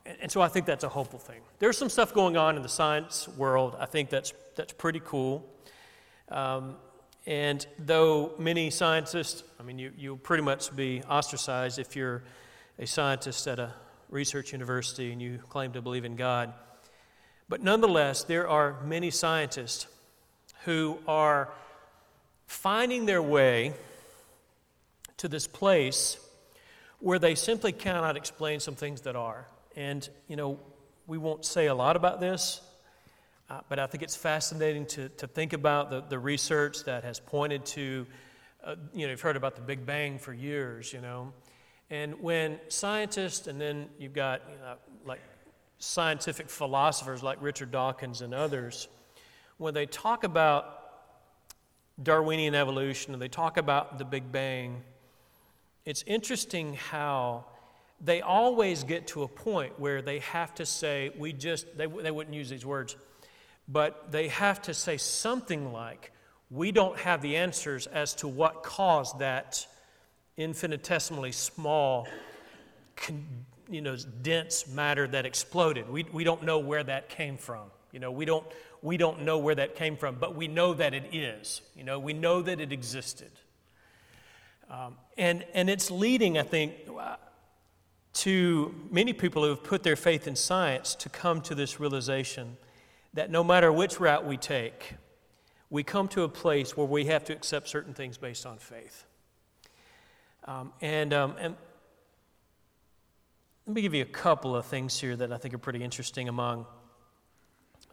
And 0.05 0.31
so 0.31 0.41
I 0.41 0.47
think 0.47 0.65
that's 0.65 0.83
a 0.83 0.89
hopeful 0.89 1.19
thing. 1.19 1.41
There's 1.59 1.77
some 1.77 1.89
stuff 1.89 2.13
going 2.13 2.35
on 2.35 2.57
in 2.57 2.63
the 2.63 2.69
science 2.69 3.27
world. 3.27 3.75
I 3.79 3.85
think 3.85 4.09
that's, 4.09 4.33
that's 4.55 4.73
pretty 4.73 5.01
cool. 5.03 5.47
Um, 6.29 6.75
and 7.25 7.65
though 7.77 8.33
many 8.39 8.71
scientists, 8.71 9.43
I 9.59 9.63
mean, 9.63 9.77
you, 9.77 9.91
you'll 9.97 10.17
pretty 10.17 10.43
much 10.43 10.75
be 10.75 11.03
ostracized 11.03 11.77
if 11.77 11.95
you're 11.95 12.23
a 12.79 12.87
scientist 12.87 13.47
at 13.47 13.59
a 13.59 13.73
research 14.09 14.51
university 14.51 15.11
and 15.11 15.21
you 15.21 15.39
claim 15.49 15.71
to 15.73 15.81
believe 15.81 16.03
in 16.03 16.15
God. 16.15 16.53
But 17.47 17.61
nonetheless, 17.61 18.23
there 18.23 18.47
are 18.47 18.81
many 18.83 19.11
scientists 19.11 19.87
who 20.65 20.97
are 21.07 21.49
finding 22.47 23.05
their 23.05 23.21
way 23.21 23.73
to 25.17 25.27
this 25.27 25.47
place 25.47 26.17
where 26.99 27.19
they 27.19 27.35
simply 27.35 27.71
cannot 27.71 28.17
explain 28.17 28.59
some 28.59 28.75
things 28.75 29.01
that 29.01 29.15
are. 29.15 29.47
And, 29.75 30.07
you 30.27 30.35
know, 30.35 30.59
we 31.07 31.17
won't 31.17 31.45
say 31.45 31.67
a 31.67 31.75
lot 31.75 31.95
about 31.95 32.19
this, 32.19 32.61
uh, 33.51 33.59
but 33.67 33.79
I 33.79 33.85
think 33.85 34.01
it's 34.01 34.15
fascinating 34.15 34.85
to, 34.85 35.09
to 35.09 35.27
think 35.27 35.51
about 35.51 35.89
the, 35.89 36.01
the 36.07 36.17
research 36.17 36.85
that 36.85 37.03
has 37.03 37.19
pointed 37.19 37.65
to, 37.65 38.07
uh, 38.63 38.75
you 38.93 39.05
know, 39.05 39.11
you've 39.11 39.19
heard 39.19 39.35
about 39.35 39.55
the 39.55 39.61
Big 39.61 39.85
Bang 39.85 40.17
for 40.17 40.31
years, 40.31 40.93
you 40.93 41.01
know. 41.01 41.33
And 41.89 42.21
when 42.21 42.61
scientists, 42.69 43.47
and 43.47 43.59
then 43.59 43.89
you've 43.99 44.13
got, 44.13 44.41
you 44.49 44.55
know, 44.57 44.75
like 45.05 45.19
scientific 45.79 46.49
philosophers 46.49 47.23
like 47.23 47.41
Richard 47.41 47.71
Dawkins 47.71 48.21
and 48.21 48.33
others, 48.33 48.87
when 49.57 49.73
they 49.73 49.85
talk 49.85 50.23
about 50.23 50.77
Darwinian 52.01 52.55
evolution 52.55 53.11
and 53.11 53.21
they 53.21 53.27
talk 53.27 53.57
about 53.57 53.97
the 53.97 54.05
Big 54.05 54.31
Bang, 54.31 54.81
it's 55.83 56.05
interesting 56.07 56.75
how 56.75 57.43
they 57.99 58.21
always 58.21 58.85
get 58.85 59.07
to 59.07 59.23
a 59.23 59.27
point 59.27 59.77
where 59.77 60.01
they 60.01 60.19
have 60.19 60.55
to 60.55 60.65
say, 60.65 61.11
we 61.17 61.33
just, 61.33 61.77
they, 61.77 61.85
they 61.85 62.11
wouldn't 62.11 62.33
use 62.33 62.49
these 62.49 62.65
words, 62.65 62.95
but 63.67 64.11
they 64.11 64.27
have 64.27 64.61
to 64.63 64.73
say 64.73 64.97
something 64.97 65.71
like, 65.71 66.11
we 66.49 66.71
don't 66.71 66.97
have 66.99 67.21
the 67.21 67.37
answers 67.37 67.87
as 67.87 68.13
to 68.15 68.27
what 68.27 68.63
caused 68.63 69.19
that 69.19 69.65
infinitesimally 70.37 71.31
small 71.31 72.07
you 73.69 73.81
know, 73.81 73.95
dense 74.21 74.67
matter 74.67 75.07
that 75.07 75.25
exploded. 75.25 75.89
We, 75.89 76.05
we 76.11 76.23
don't 76.23 76.43
know 76.43 76.59
where 76.59 76.83
that 76.83 77.09
came 77.09 77.37
from. 77.37 77.71
You 77.91 77.99
know, 77.99 78.11
we 78.11 78.25
don't, 78.25 78.45
we 78.81 78.97
don't 78.97 79.21
know 79.21 79.37
where 79.37 79.55
that 79.55 79.75
came 79.75 79.95
from, 79.95 80.15
but 80.15 80.35
we 80.35 80.47
know 80.47 80.73
that 80.73 80.93
it 80.93 81.15
is. 81.15 81.61
You 81.75 81.85
know, 81.85 81.99
we 81.99 82.13
know 82.13 82.41
that 82.41 82.59
it 82.59 82.71
existed. 82.71 83.31
Um, 84.69 84.95
and, 85.17 85.45
and 85.53 85.69
it's 85.69 85.89
leading, 85.89 86.37
I 86.37 86.43
think, 86.43 86.73
to 88.13 88.75
many 88.89 89.13
people 89.13 89.43
who 89.43 89.49
have 89.49 89.63
put 89.63 89.83
their 89.83 89.95
faith 89.95 90.27
in 90.27 90.35
science 90.35 90.95
to 90.95 91.09
come 91.09 91.41
to 91.41 91.55
this 91.55 91.79
realization 91.79 92.57
that 93.13 93.29
no 93.29 93.43
matter 93.43 93.71
which 93.71 93.99
route 93.99 94.25
we 94.25 94.37
take, 94.37 94.95
we 95.69 95.83
come 95.83 96.07
to 96.09 96.23
a 96.23 96.29
place 96.29 96.75
where 96.75 96.87
we 96.87 97.05
have 97.05 97.23
to 97.25 97.33
accept 97.33 97.67
certain 97.67 97.93
things 97.93 98.17
based 98.17 98.45
on 98.45 98.57
faith. 98.57 99.05
Um, 100.45 100.73
and, 100.81 101.13
um, 101.13 101.35
and 101.39 101.55
let 103.67 103.75
me 103.75 103.81
give 103.81 103.93
you 103.93 104.01
a 104.01 104.05
couple 104.05 104.55
of 104.55 104.65
things 104.65 104.99
here 104.99 105.15
that 105.15 105.31
I 105.31 105.37
think 105.37 105.53
are 105.53 105.59
pretty 105.59 105.83
interesting 105.83 106.27
among, 106.27 106.65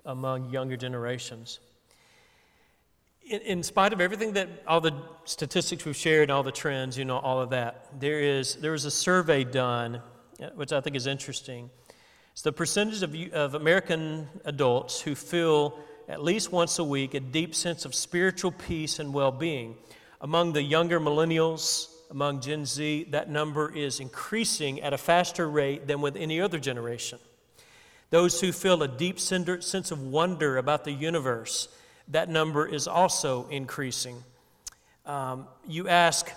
among 0.04 0.50
younger 0.50 0.76
generations. 0.76 1.60
In, 3.26 3.40
in 3.42 3.62
spite 3.62 3.92
of 3.92 4.00
everything 4.00 4.32
that 4.32 4.48
all 4.66 4.80
the 4.80 4.94
statistics 5.24 5.84
we've 5.84 5.94
shared, 5.96 6.30
all 6.30 6.42
the 6.42 6.50
trends, 6.50 6.96
you 6.96 7.04
know, 7.04 7.18
all 7.18 7.40
of 7.40 7.50
that, 7.50 8.00
there 8.00 8.20
is 8.20 8.56
there 8.56 8.72
was 8.72 8.86
a 8.86 8.90
survey 8.90 9.44
done, 9.44 10.00
which 10.54 10.72
I 10.72 10.80
think 10.80 10.96
is 10.96 11.06
interesting. 11.06 11.70
It's 12.38 12.44
the 12.44 12.52
percentage 12.52 13.02
of, 13.02 13.32
of 13.32 13.54
American 13.56 14.28
adults 14.44 15.00
who 15.00 15.16
feel 15.16 15.76
at 16.08 16.22
least 16.22 16.52
once 16.52 16.78
a 16.78 16.84
week 16.84 17.14
a 17.14 17.18
deep 17.18 17.52
sense 17.52 17.84
of 17.84 17.96
spiritual 17.96 18.52
peace 18.52 19.00
and 19.00 19.12
well 19.12 19.32
being. 19.32 19.74
Among 20.20 20.52
the 20.52 20.62
younger 20.62 21.00
millennials, 21.00 21.88
among 22.12 22.40
Gen 22.40 22.64
Z, 22.64 23.08
that 23.10 23.28
number 23.28 23.74
is 23.74 23.98
increasing 23.98 24.80
at 24.82 24.92
a 24.92 24.98
faster 24.98 25.50
rate 25.50 25.88
than 25.88 26.00
with 26.00 26.14
any 26.14 26.40
other 26.40 26.60
generation. 26.60 27.18
Those 28.10 28.40
who 28.40 28.52
feel 28.52 28.84
a 28.84 28.88
deep 28.88 29.18
sense 29.18 29.90
of 29.90 30.00
wonder 30.00 30.58
about 30.58 30.84
the 30.84 30.92
universe, 30.92 31.66
that 32.06 32.28
number 32.28 32.68
is 32.68 32.86
also 32.86 33.48
increasing. 33.48 34.22
Um, 35.06 35.48
you 35.66 35.88
ask, 35.88 36.30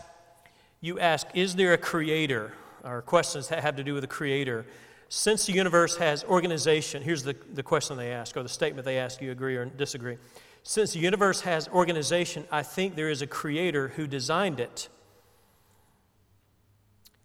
you 0.79 0.99
ask, 0.99 1.27
is 1.35 1.53
there 1.55 1.73
a 1.73 1.77
creator? 1.77 2.53
Or 2.83 3.03
questions 3.03 3.49
that 3.49 3.61
have 3.61 3.75
to 3.75 3.83
do 3.83 3.93
with 3.93 4.03
a 4.03 4.07
creator. 4.07 4.65
Since 5.13 5.45
the 5.45 5.51
universe 5.51 5.97
has 5.97 6.23
organization, 6.23 7.03
here's 7.03 7.21
the, 7.21 7.35
the 7.53 7.63
question 7.63 7.97
they 7.97 8.13
ask, 8.13 8.37
or 8.37 8.43
the 8.43 8.49
statement 8.49 8.85
they 8.85 8.97
ask, 8.97 9.21
you 9.21 9.31
agree 9.31 9.57
or 9.57 9.65
disagree. 9.65 10.17
Since 10.63 10.93
the 10.93 10.99
universe 10.99 11.41
has 11.41 11.67
organization, 11.67 12.45
I 12.49 12.63
think 12.63 12.95
there 12.95 13.09
is 13.09 13.21
a 13.21 13.27
creator 13.27 13.89
who 13.89 14.07
designed 14.07 14.61
it 14.61 14.87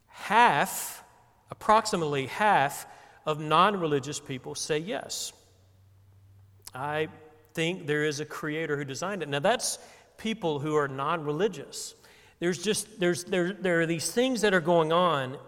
half, 0.08 1.04
approximately 1.48 2.26
half, 2.26 2.88
of 3.24 3.38
non 3.38 3.78
religious 3.78 4.18
people 4.18 4.56
say 4.56 4.78
yes. 4.78 5.32
I 6.74 7.06
think 7.54 7.86
there 7.86 8.04
is 8.04 8.18
a 8.18 8.24
creator 8.24 8.76
who 8.76 8.84
designed 8.84 9.22
it. 9.22 9.28
Now, 9.28 9.38
that's 9.38 9.78
people 10.18 10.58
who 10.58 10.74
are 10.74 10.88
non 10.88 11.22
religious. 11.24 11.94
There's 12.40 12.60
just, 12.60 12.98
there's, 12.98 13.22
there, 13.22 13.52
there 13.52 13.80
are 13.80 13.86
these 13.86 14.10
things 14.10 14.40
that 14.40 14.52
are 14.52 14.60
going 14.60 14.90
on 14.90 15.38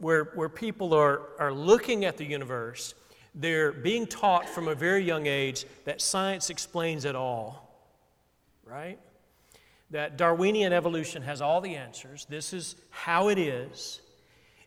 where, 0.00 0.24
where 0.34 0.48
people 0.48 0.94
are, 0.94 1.20
are 1.38 1.52
looking 1.52 2.04
at 2.04 2.16
the 2.16 2.24
universe. 2.24 2.94
They're 3.34 3.70
being 3.70 4.06
taught 4.06 4.48
from 4.48 4.66
a 4.66 4.74
very 4.74 5.04
young 5.04 5.26
age 5.26 5.64
that 5.84 6.00
science 6.00 6.50
explains 6.50 7.04
it 7.04 7.14
all, 7.14 7.70
right? 8.64 8.98
That 9.90 10.16
Darwinian 10.16 10.72
evolution 10.72 11.22
has 11.22 11.40
all 11.40 11.60
the 11.60 11.76
answers. 11.76 12.26
This 12.28 12.52
is 12.52 12.76
how 12.90 13.28
it 13.28 13.38
is. 13.38 14.00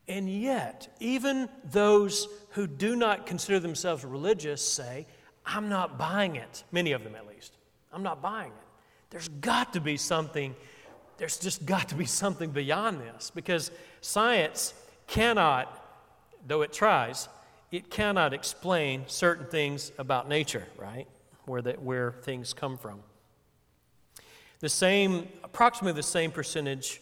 And 0.07 0.29
yet, 0.29 0.93
even 0.99 1.49
those 1.71 2.27
who 2.51 2.67
do 2.67 2.95
not 2.95 3.25
consider 3.25 3.59
themselves 3.59 4.05
religious 4.05 4.65
say, 4.65 5.07
I'm 5.45 5.69
not 5.69 5.97
buying 5.97 6.35
it. 6.35 6.63
Many 6.71 6.91
of 6.91 7.03
them, 7.03 7.15
at 7.15 7.27
least. 7.27 7.53
I'm 7.91 8.03
not 8.03 8.21
buying 8.21 8.51
it. 8.51 8.67
There's 9.09 9.29
got 9.29 9.73
to 9.73 9.81
be 9.81 9.97
something, 9.97 10.55
there's 11.17 11.37
just 11.37 11.65
got 11.65 11.89
to 11.89 11.95
be 11.95 12.05
something 12.05 12.51
beyond 12.51 12.99
this 12.99 13.31
because 13.33 13.71
science 14.01 14.73
cannot, 15.13 15.79
though 16.47 16.63
it 16.63 16.73
tries, 16.73 17.29
it 17.71 17.91
cannot 17.91 18.33
explain 18.33 19.03
certain 19.05 19.45
things 19.45 19.91
about 19.99 20.27
nature, 20.27 20.65
right? 20.75 21.07
Where, 21.45 21.61
the, 21.61 21.73
where 21.73 22.13
things 22.23 22.51
come 22.51 22.79
from. 22.79 22.99
The 24.59 24.69
same, 24.69 25.27
approximately 25.43 25.95
the 25.95 26.01
same 26.01 26.31
percentage 26.31 26.99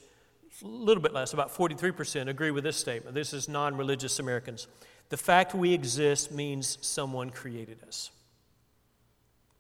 a 0.62 0.68
little 0.68 1.02
bit 1.02 1.14
less, 1.14 1.32
about 1.32 1.56
43% 1.56 2.28
agree 2.28 2.52
with 2.52 2.66
this 2.66 2.76
statement. 2.76 3.16
This 3.16 3.34
is 3.34 3.48
non 3.48 3.78
religious 3.78 4.20
Americans. 4.20 4.68
The 5.08 5.18
fact 5.18 5.56
we 5.56 5.74
exist 5.74 6.34
means 6.34 6.78
someone 6.82 7.30
created 7.30 7.78
us. 7.88 8.12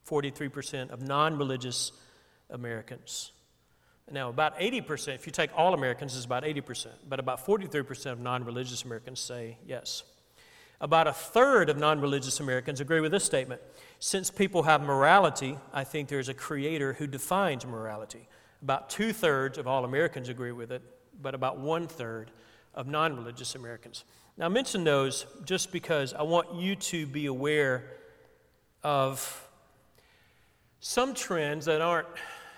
43% 0.09 0.89
of 0.89 1.01
non 1.01 1.37
religious 1.37 1.93
Americans. 2.49 3.31
Now, 4.11 4.29
about 4.29 4.59
80%, 4.59 5.15
if 5.15 5.25
you 5.25 5.31
take 5.31 5.51
all 5.55 5.73
Americans, 5.73 6.15
is 6.15 6.25
about 6.25 6.43
80%, 6.43 6.87
but 7.07 7.19
about 7.19 7.45
43% 7.45 8.11
of 8.11 8.19
non 8.19 8.43
religious 8.43 8.83
Americans 8.83 9.19
say 9.19 9.57
yes. 9.65 10.03
About 10.81 11.07
a 11.07 11.13
third 11.13 11.69
of 11.69 11.77
non 11.77 12.01
religious 12.01 12.39
Americans 12.39 12.81
agree 12.81 12.99
with 12.99 13.11
this 13.11 13.23
statement. 13.23 13.61
Since 13.99 14.31
people 14.31 14.63
have 14.63 14.81
morality, 14.81 15.57
I 15.73 15.83
think 15.83 16.09
there's 16.09 16.27
a 16.27 16.33
creator 16.33 16.93
who 16.93 17.07
defines 17.07 17.65
morality. 17.65 18.27
About 18.61 18.89
two 18.89 19.13
thirds 19.13 19.57
of 19.57 19.67
all 19.67 19.85
Americans 19.85 20.27
agree 20.27 20.51
with 20.51 20.71
it, 20.71 20.81
but 21.21 21.33
about 21.33 21.59
one 21.59 21.87
third 21.87 22.31
of 22.73 22.87
non 22.87 23.15
religious 23.15 23.55
Americans. 23.55 24.03
Now, 24.37 24.45
I 24.45 24.49
mention 24.49 24.83
those 24.83 25.25
just 25.45 25.71
because 25.71 26.13
I 26.13 26.23
want 26.23 26.53
you 26.55 26.75
to 26.75 27.05
be 27.05 27.27
aware 27.27 27.85
of 28.83 29.47
some 30.79 31.13
trends 31.13 31.65
that 31.65 31.81
aren't, 31.81 32.07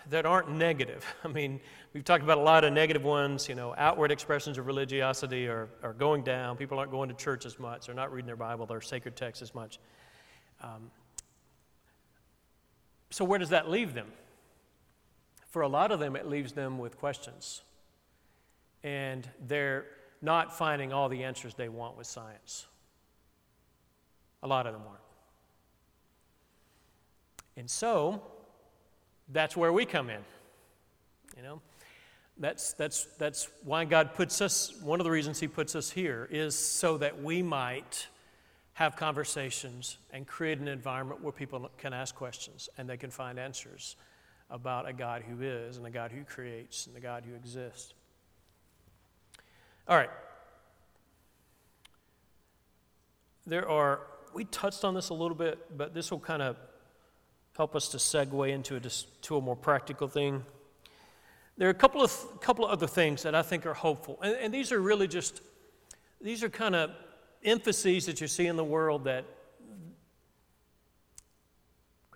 that 0.09 0.25
aren't 0.25 0.49
negative. 0.49 1.05
I 1.23 1.27
mean, 1.27 1.59
we've 1.93 2.03
talked 2.03 2.23
about 2.23 2.37
a 2.37 2.41
lot 2.41 2.63
of 2.63 2.73
negative 2.73 3.03
ones. 3.03 3.47
You 3.47 3.55
know, 3.55 3.73
outward 3.77 4.11
expressions 4.11 4.57
of 4.57 4.67
religiosity 4.67 5.47
are, 5.47 5.69
are 5.81 5.93
going 5.93 6.23
down. 6.23 6.57
People 6.57 6.79
aren't 6.79 6.91
going 6.91 7.09
to 7.09 7.15
church 7.15 7.45
as 7.45 7.59
much. 7.59 7.85
They're 7.85 7.95
not 7.95 8.11
reading 8.11 8.27
their 8.27 8.35
Bible, 8.35 8.65
their 8.65 8.81
sacred 8.81 9.15
text 9.15 9.41
as 9.41 9.53
much. 9.55 9.79
Um, 10.61 10.91
so, 13.09 13.25
where 13.25 13.39
does 13.39 13.49
that 13.49 13.69
leave 13.69 13.93
them? 13.93 14.07
for 15.53 15.61
a 15.61 15.67
lot 15.67 15.91
of 15.91 15.99
them, 15.99 16.15
it 16.15 16.27
leaves 16.27 16.53
them 16.53 16.79
with 16.79 16.97
questions. 16.97 17.61
And 18.83 19.29
they're 19.45 19.85
not 20.19 20.57
finding 20.57 20.91
all 20.91 21.09
the 21.09 21.25
answers 21.25 21.53
they 21.53 21.69
want 21.69 21.95
with 21.95 22.07
science. 22.07 22.65
A 24.41 24.47
lot 24.47 24.65
of 24.65 24.73
them 24.73 24.81
aren't. 24.81 24.99
And 27.55 27.69
so, 27.69 28.23
that's 29.29 29.55
where 29.55 29.71
we 29.73 29.85
come 29.85 30.09
in. 30.09 30.21
You 31.37 31.43
know, 31.43 31.61
that's, 32.37 32.73
that's, 32.73 33.05
that's 33.17 33.49
why 33.63 33.85
God 33.85 34.13
puts 34.13 34.41
us, 34.41 34.73
one 34.81 34.99
of 34.99 35.03
the 35.03 35.11
reasons 35.11 35.39
He 35.39 35.47
puts 35.47 35.75
us 35.75 35.89
here 35.89 36.27
is 36.31 36.55
so 36.55 36.97
that 36.97 37.21
we 37.21 37.41
might 37.41 38.07
have 38.73 38.95
conversations 38.95 39.97
and 40.11 40.25
create 40.25 40.57
an 40.57 40.67
environment 40.67 41.21
where 41.21 41.31
people 41.31 41.69
can 41.77 41.93
ask 41.93 42.15
questions 42.15 42.69
and 42.77 42.89
they 42.89 42.97
can 42.97 43.11
find 43.11 43.39
answers 43.39 43.95
about 44.49 44.87
a 44.87 44.93
God 44.93 45.23
who 45.27 45.43
is 45.43 45.77
and 45.77 45.85
a 45.85 45.91
God 45.91 46.11
who 46.11 46.23
creates 46.23 46.87
and 46.87 46.95
a 46.95 46.99
God 46.99 47.23
who 47.27 47.35
exists. 47.35 47.93
All 49.87 49.95
right. 49.95 50.09
There 53.45 53.67
are, 53.67 54.07
we 54.33 54.45
touched 54.45 54.83
on 54.83 54.93
this 54.93 55.09
a 55.09 55.13
little 55.13 55.35
bit, 55.35 55.77
but 55.77 55.93
this 55.93 56.09
will 56.09 56.19
kind 56.19 56.41
of 56.41 56.57
help 57.55 57.75
us 57.75 57.87
to 57.89 57.97
segue 57.97 58.49
into 58.49 58.75
a, 58.75 58.79
to 59.21 59.37
a 59.37 59.41
more 59.41 59.55
practical 59.55 60.07
thing. 60.07 60.43
There 61.57 61.67
are 61.67 61.71
a 61.71 61.75
couple 61.75 62.01
of, 62.01 62.41
couple 62.41 62.65
of 62.65 62.71
other 62.71 62.87
things 62.87 63.23
that 63.23 63.35
I 63.35 63.43
think 63.43 63.65
are 63.65 63.75
hopeful. 63.75 64.19
And, 64.23 64.35
and 64.35 64.53
these 64.53 64.71
are 64.71 64.79
really 64.79 65.07
just, 65.07 65.41
these 66.19 66.43
are 66.43 66.49
kind 66.49 66.75
of 66.75 66.91
emphases 67.43 68.07
that 68.07 68.21
you 68.21 68.27
see 68.27 68.47
in 68.47 68.55
the 68.55 68.63
world 68.63 69.03
that 69.03 69.25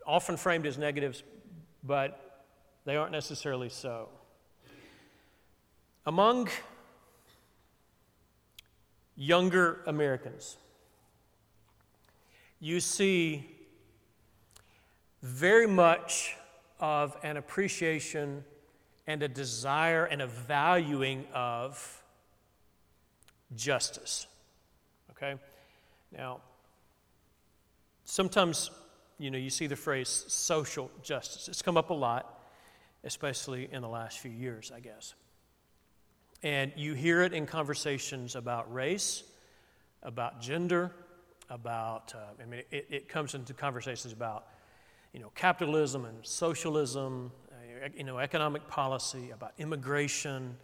often 0.06 0.38
framed 0.38 0.65
as 0.65 0.77
negatives, 0.77 1.22
but 1.84 2.46
they 2.86 2.96
aren't 2.96 3.12
necessarily 3.12 3.70
so. 3.70 4.10
Among 6.06 6.48
younger 9.15 9.82
Americans, 9.86 10.56
you 12.60 12.79
see 12.79 13.57
very 15.22 15.68
much 15.68 16.36
of 16.80 17.18
an 17.24 17.38
appreciation 17.38 18.44
and 19.08 19.24
a 19.24 19.28
desire 19.28 20.06
and 20.06 20.22
a 20.22 20.28
valuing 20.28 21.26
of 21.34 22.04
justice. 23.56 24.28
Okay? 25.12 25.36
Now, 26.16 26.42
sometimes, 28.06 28.70
you 29.18 29.32
know, 29.32 29.38
you 29.38 29.50
see 29.50 29.68
the 29.68 29.76
phrase 29.76 30.26
social 30.28 30.92
justice. 31.02 31.48
It's 31.48 31.62
come 31.62 31.78
up 31.78 31.90
a 31.90 31.94
lot 31.94 32.38
especially 33.08 33.70
in 33.72 33.82
the 33.82 33.88
last 33.88 34.20
few 34.20 34.32
years, 34.32 34.72
I 34.76 34.80
guess. 34.80 35.14
And 36.44 36.72
you 36.76 36.94
hear 36.94 37.22
it 37.24 37.34
in 37.34 37.46
conversations 37.46 38.36
about 38.36 38.72
race, 38.72 39.24
about 40.04 40.42
gender, 40.42 40.92
about, 41.50 42.14
uh, 42.16 42.42
I 42.42 42.46
mean, 42.46 42.64
it, 42.70 42.86
it, 42.90 43.10
comes 43.10 43.34
into 43.34 43.54
conversations 43.54 44.14
about, 44.14 44.48
you 45.14 45.20
know, 45.20 45.32
capitalism 45.36 46.06
and 46.06 46.26
socialism, 46.26 47.32
uh, 47.52 47.88
you 47.96 48.04
know, 48.04 48.20
economic 48.20 48.68
policy, 48.68 49.32
about 49.32 49.54
immigration. 49.58 50.56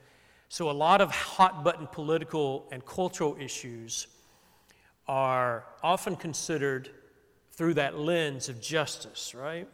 So 0.50 0.70
a 0.70 0.72
lot 0.72 1.02
of 1.02 1.12
hot 1.12 1.64
button 1.64 1.88
political 1.88 2.68
and 2.72 2.86
cultural 2.86 3.36
issues 3.40 4.08
are 5.08 5.66
often 5.82 6.16
considered 6.16 6.90
through 7.52 7.76
that 7.76 7.98
lens 7.98 8.50
of 8.50 8.62
justice, 8.62 9.36
right? 9.36 9.68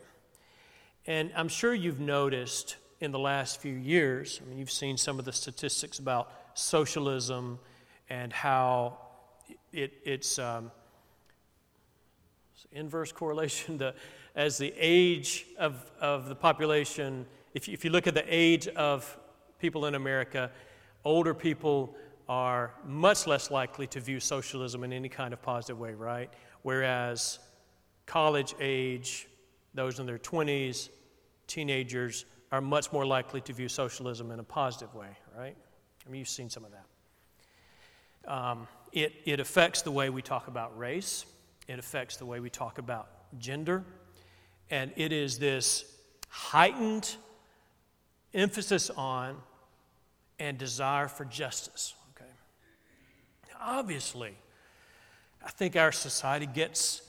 And 1.05 1.31
I'm 1.35 1.47
sure 1.47 1.73
you've 1.73 1.99
noticed 1.99 2.77
in 2.99 3.11
the 3.11 3.19
last 3.19 3.61
few 3.61 3.73
years, 3.73 4.41
I 4.43 4.49
mean, 4.49 4.57
you've 4.57 4.71
seen 4.71 4.97
some 4.97 5.19
of 5.19 5.25
the 5.25 5.31
statistics 5.31 5.99
about 5.99 6.31
socialism 6.53 7.59
and 8.09 8.33
how 8.33 8.97
it, 9.71 9.93
it's, 10.03 10.37
um, 10.39 10.71
inverse 12.71 13.11
correlation. 13.11 13.77
The, 13.77 13.93
as 14.35 14.57
the 14.57 14.73
age 14.77 15.45
of, 15.57 15.91
of 15.99 16.29
the 16.29 16.35
population, 16.35 17.25
if 17.53 17.67
you, 17.67 17.73
if 17.73 17.83
you 17.83 17.91
look 17.91 18.07
at 18.07 18.13
the 18.13 18.25
age 18.27 18.67
of 18.69 19.17
people 19.59 19.85
in 19.85 19.95
America, 19.95 20.51
older 21.03 21.33
people 21.33 21.95
are 22.27 22.73
much 22.85 23.25
less 23.25 23.49
likely 23.49 23.87
to 23.87 23.99
view 23.99 24.19
socialism 24.19 24.83
in 24.83 24.93
any 24.93 25.09
kind 25.09 25.33
of 25.33 25.41
positive 25.41 25.79
way, 25.79 25.93
right? 25.93 26.29
Whereas 26.61 27.39
college 28.05 28.53
age, 28.59 29.27
those 29.73 29.99
in 29.99 30.05
their 30.05 30.19
20s, 30.19 30.89
teenagers, 31.47 32.25
are 32.51 32.61
much 32.61 32.91
more 32.91 33.05
likely 33.05 33.41
to 33.41 33.53
view 33.53 33.67
socialism 33.67 34.31
in 34.31 34.39
a 34.39 34.43
positive 34.43 34.93
way, 34.93 35.09
right? 35.37 35.55
I 36.05 36.09
mean, 36.09 36.19
you've 36.19 36.29
seen 36.29 36.49
some 36.49 36.65
of 36.65 36.71
that. 36.71 38.31
Um, 38.31 38.67
it, 38.91 39.13
it 39.25 39.39
affects 39.39 39.81
the 39.81 39.91
way 39.91 40.09
we 40.09 40.21
talk 40.21 40.47
about 40.47 40.77
race, 40.77 41.25
it 41.67 41.79
affects 41.79 42.17
the 42.17 42.25
way 42.25 42.39
we 42.39 42.49
talk 42.49 42.77
about 42.77 43.09
gender, 43.37 43.83
and 44.69 44.91
it 44.95 45.11
is 45.11 45.39
this 45.39 45.85
heightened 46.29 47.15
emphasis 48.33 48.89
on 48.91 49.37
and 50.37 50.57
desire 50.57 51.07
for 51.07 51.25
justice 51.25 51.95
Okay? 52.15 52.29
obviously, 53.61 54.35
I 55.43 55.49
think 55.49 55.75
our 55.75 55.91
society 55.91 56.45
gets 56.45 57.01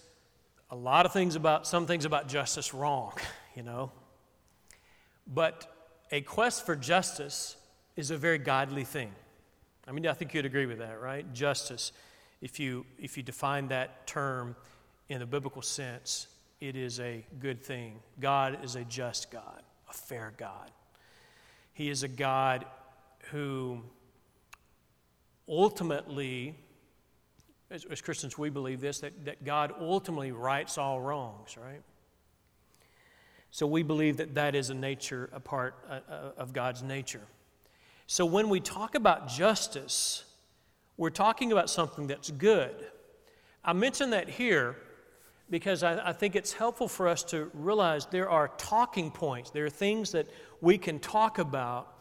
a 0.71 0.77
lot 0.77 1.05
of 1.05 1.13
things 1.13 1.35
about, 1.35 1.67
some 1.67 1.87
things 1.87 2.05
about 2.05 2.29
justice 2.29 2.73
wrong, 2.73 3.13
you 3.57 3.63
know. 3.63 3.91
But 5.27 5.71
a 6.11 6.21
quest 6.21 6.65
for 6.65 6.77
justice 6.77 7.57
is 7.97 8.11
a 8.11 8.17
very 8.17 8.39
godly 8.39 8.85
thing. 8.85 9.13
I 9.87 9.93
mean, 9.93 10.07
I 10.07 10.13
think 10.13 10.35
you'd 10.35 10.47
agree 10.47 10.67
with 10.67 10.79
that, 10.79 11.01
right? 11.01 11.31
Justice, 11.33 11.93
if 12.41 12.61
you, 12.61 12.87
if 12.99 13.17
you 13.17 13.23
define 13.23 13.69
that 13.69 14.07
term 14.07 14.55
in 15.09 15.19
the 15.19 15.27
biblical 15.27 15.63
sense, 15.63 16.29
it 16.61 16.77
is 16.77 17.01
a 17.01 17.25
good 17.39 17.63
thing. 17.63 18.01
God 18.21 18.59
is 18.63 18.77
a 18.77 18.85
just 18.85 19.31
God, 19.31 19.63
a 19.89 19.93
fair 19.93 20.33
God. 20.37 20.71
He 21.73 21.89
is 21.89 22.03
a 22.03 22.09
God 22.09 22.67
who 23.31 23.81
ultimately, 25.49 26.55
as, 27.71 27.85
as 27.87 28.01
Christians, 28.01 28.37
we 28.37 28.51
believe 28.51 28.81
this 28.81 29.01
that, 29.01 29.25
that 29.25 29.45
God 29.45 29.73
ultimately 29.81 30.33
rights 30.33 30.77
all 30.77 31.01
wrongs, 31.01 31.57
right? 31.57 31.83
So 33.51 33.67
we 33.67 33.83
believe 33.83 34.19
that 34.19 34.35
that 34.35 34.55
is 34.55 34.71
a 34.71 34.75
nature, 34.75 35.29
a 35.33 35.41
part 35.41 35.75
uh, 35.89 36.01
uh, 36.09 36.31
of 36.37 36.53
God's 36.53 36.83
nature. 36.83 37.23
So 38.07 38.27
when 38.27 38.49
we 38.49 38.61
talk 38.61 38.95
about 38.95 39.29
justice, 39.29 40.25
we're 40.97 41.11
talking 41.11 41.51
about 41.53 41.71
something 41.71 42.07
that's 42.07 42.31
good. 42.31 42.75
I 43.65 43.73
mention 43.73 44.11
that 44.11 44.29
here 44.29 44.77
because 45.51 45.83
I, 45.83 46.11
I, 46.11 46.13
think 46.13 46.37
it's 46.37 46.53
helpful 46.53 46.87
for 46.87 47.09
us 47.09 47.25
to 47.25 47.51
realize 47.53 48.07
there 48.07 48.31
are 48.31 48.49
talking 48.57 49.11
points. 49.11 49.51
There 49.51 49.67
are 49.67 49.71
things 49.71 50.13
that 50.13 50.29
we 50.61 50.79
can 50.79 51.01
talk 51.01 51.39
about 51.39 51.93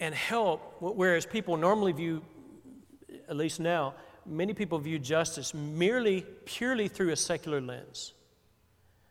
and 0.00 0.14
help, 0.14 0.76
whereas 0.80 1.24
people 1.24 1.56
normally 1.56 1.92
view 1.92 2.22
at 3.28 3.36
least 3.36 3.60
now, 3.60 3.94
many 4.26 4.52
people 4.52 4.78
view 4.78 4.98
justice 4.98 5.54
merely, 5.54 6.26
purely 6.44 6.88
through 6.88 7.10
a 7.10 7.16
secular 7.16 7.60
lens. 7.60 8.12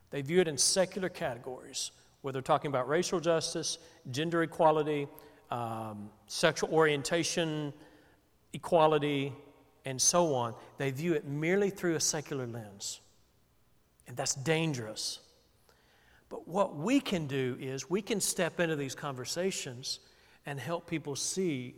They 0.10 0.22
view 0.22 0.42
it 0.42 0.48
in 0.48 0.58
secular 0.58 1.10
categories, 1.10 1.92
whether 2.22 2.42
talking 2.42 2.70
about 2.70 2.90
racial 2.90 3.20
justice, 3.20 3.78
gender 4.12 4.44
equality, 4.44 5.08
um, 5.52 6.10
sexual 6.28 6.72
orientation 6.74 7.74
equality, 8.54 9.32
and 9.86 10.02
so 10.02 10.34
on. 10.34 10.54
They 10.78 10.92
view 10.92 11.14
it 11.14 11.26
merely 11.26 11.70
through 11.70 11.96
a 11.96 12.00
secular 12.00 12.48
lens. 12.48 13.00
And 14.10 14.18
that's 14.18 14.34
dangerous. 14.34 15.20
But 16.30 16.48
what 16.48 16.76
we 16.76 17.00
can 17.00 17.28
do 17.28 17.58
is 17.60 17.90
we 17.90 18.02
can 18.02 18.20
step 18.20 18.60
into 18.60 18.76
these 18.76 18.96
conversations 18.96 20.00
and 20.46 20.60
help 20.60 20.88
people 20.88 21.16
see 21.16 21.76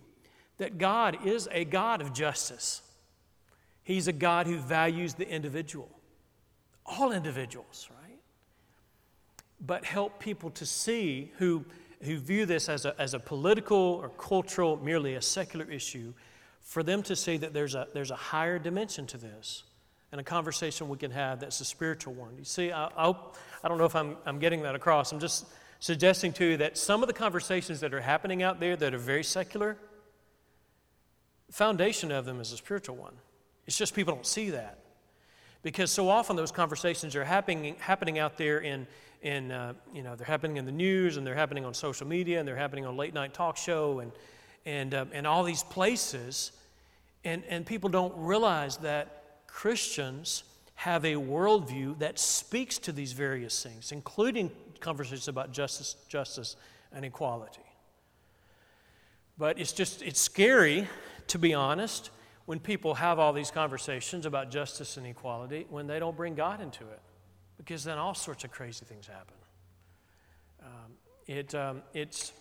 that 0.57 0.77
God 0.77 1.25
is 1.25 1.49
a 1.51 1.65
God 1.65 2.01
of 2.01 2.13
justice. 2.13 2.81
He's 3.83 4.07
a 4.07 4.13
God 4.13 4.47
who 4.47 4.57
values 4.57 5.13
the 5.13 5.27
individual, 5.27 5.89
all 6.85 7.11
individuals, 7.11 7.89
right? 8.01 8.19
But 9.59 9.83
help 9.83 10.19
people 10.19 10.51
to 10.51 10.65
see 10.65 11.33
who, 11.37 11.65
who 12.01 12.17
view 12.17 12.45
this 12.45 12.69
as 12.69 12.85
a, 12.85 12.99
as 12.99 13.13
a 13.13 13.19
political 13.19 13.77
or 13.77 14.09
cultural, 14.09 14.77
merely 14.77 15.15
a 15.15 15.21
secular 15.21 15.69
issue, 15.69 16.13
for 16.61 16.81
them 16.81 17.03
to 17.03 17.15
see 17.15 17.35
that 17.37 17.53
there's 17.53 17.75
a, 17.75 17.87
there's 17.93 18.11
a 18.11 18.15
higher 18.15 18.57
dimension 18.57 19.05
to 19.07 19.17
this 19.17 19.63
and 20.11 20.19
a 20.19 20.23
conversation 20.23 20.89
we 20.89 20.97
can 20.97 21.11
have 21.11 21.39
that's 21.39 21.61
a 21.61 21.65
spiritual 21.65 22.13
one. 22.13 22.37
You 22.37 22.43
see, 22.43 22.71
I, 22.71 22.89
I, 22.97 23.15
I 23.63 23.67
don't 23.67 23.77
know 23.77 23.85
if 23.85 23.95
I'm, 23.95 24.17
I'm 24.25 24.39
getting 24.39 24.63
that 24.63 24.75
across. 24.75 25.11
I'm 25.11 25.19
just 25.19 25.45
suggesting 25.79 26.33
to 26.33 26.45
you 26.45 26.57
that 26.57 26.77
some 26.77 27.01
of 27.01 27.07
the 27.07 27.13
conversations 27.13 27.79
that 27.79 27.93
are 27.93 28.01
happening 28.01 28.43
out 28.43 28.59
there 28.59 28.75
that 28.75 28.93
are 28.93 28.99
very 28.99 29.23
secular, 29.23 29.77
foundation 31.49 32.11
of 32.11 32.25
them 32.25 32.39
is 32.39 32.51
a 32.51 32.57
spiritual 32.57 32.95
one. 32.95 33.13
It's 33.67 33.77
just 33.77 33.93
people 33.95 34.13
don't 34.13 34.25
see 34.25 34.51
that. 34.51 34.79
Because 35.63 35.91
so 35.91 36.09
often 36.09 36.35
those 36.35 36.51
conversations 36.51 37.15
are 37.15 37.23
happening, 37.23 37.75
happening 37.79 38.17
out 38.19 38.37
there 38.37 38.59
in, 38.59 38.87
in 39.21 39.51
uh, 39.51 39.73
you 39.93 40.01
know, 40.01 40.15
they're 40.15 40.25
happening 40.25 40.57
in 40.57 40.65
the 40.65 40.71
news 40.71 41.17
and 41.17 41.25
they're 41.25 41.35
happening 41.35 41.65
on 41.65 41.73
social 41.73 42.07
media 42.07 42.39
and 42.39 42.47
they're 42.47 42.55
happening 42.55 42.85
on 42.85 42.97
late 42.97 43.13
night 43.13 43.33
talk 43.33 43.57
show 43.57 43.99
and, 43.99 44.11
and, 44.65 44.93
uh, 44.93 45.05
and 45.13 45.27
all 45.27 45.43
these 45.43 45.63
places. 45.63 46.51
And, 47.23 47.43
and 47.47 47.65
people 47.65 47.89
don't 47.89 48.13
realize 48.17 48.77
that 48.77 49.20
Christians 49.51 50.43
have 50.75 51.05
a 51.05 51.13
worldview 51.13 51.99
that 51.99 52.17
speaks 52.17 52.77
to 52.79 52.91
these 52.91 53.11
various 53.11 53.61
things, 53.61 53.91
including 53.91 54.49
conversations 54.79 55.27
about 55.27 55.51
justice, 55.51 55.95
justice 56.07 56.55
and 56.91 57.05
equality. 57.05 57.61
But 59.37 59.59
it's 59.59 59.73
just, 59.73 60.01
it's 60.01 60.19
scary 60.19 60.87
to 61.27 61.37
be 61.37 61.53
honest, 61.53 62.09
when 62.45 62.59
people 62.59 62.95
have 62.95 63.19
all 63.19 63.33
these 63.33 63.51
conversations 63.51 64.25
about 64.25 64.51
justice 64.51 64.97
and 64.97 65.05
equality, 65.05 65.65
when 65.69 65.87
they 65.87 65.99
don't 65.99 66.17
bring 66.17 66.35
God 66.35 66.59
into 66.59 66.83
it, 66.83 66.99
because 67.57 67.83
then 67.83 67.97
all 67.97 68.13
sorts 68.13 68.43
of 68.43 68.51
crazy 68.51 68.85
things 68.85 69.07
happen. 69.07 69.35
Um, 70.63 70.91
it, 71.27 71.53
um, 71.55 71.83
it's, 71.93 72.33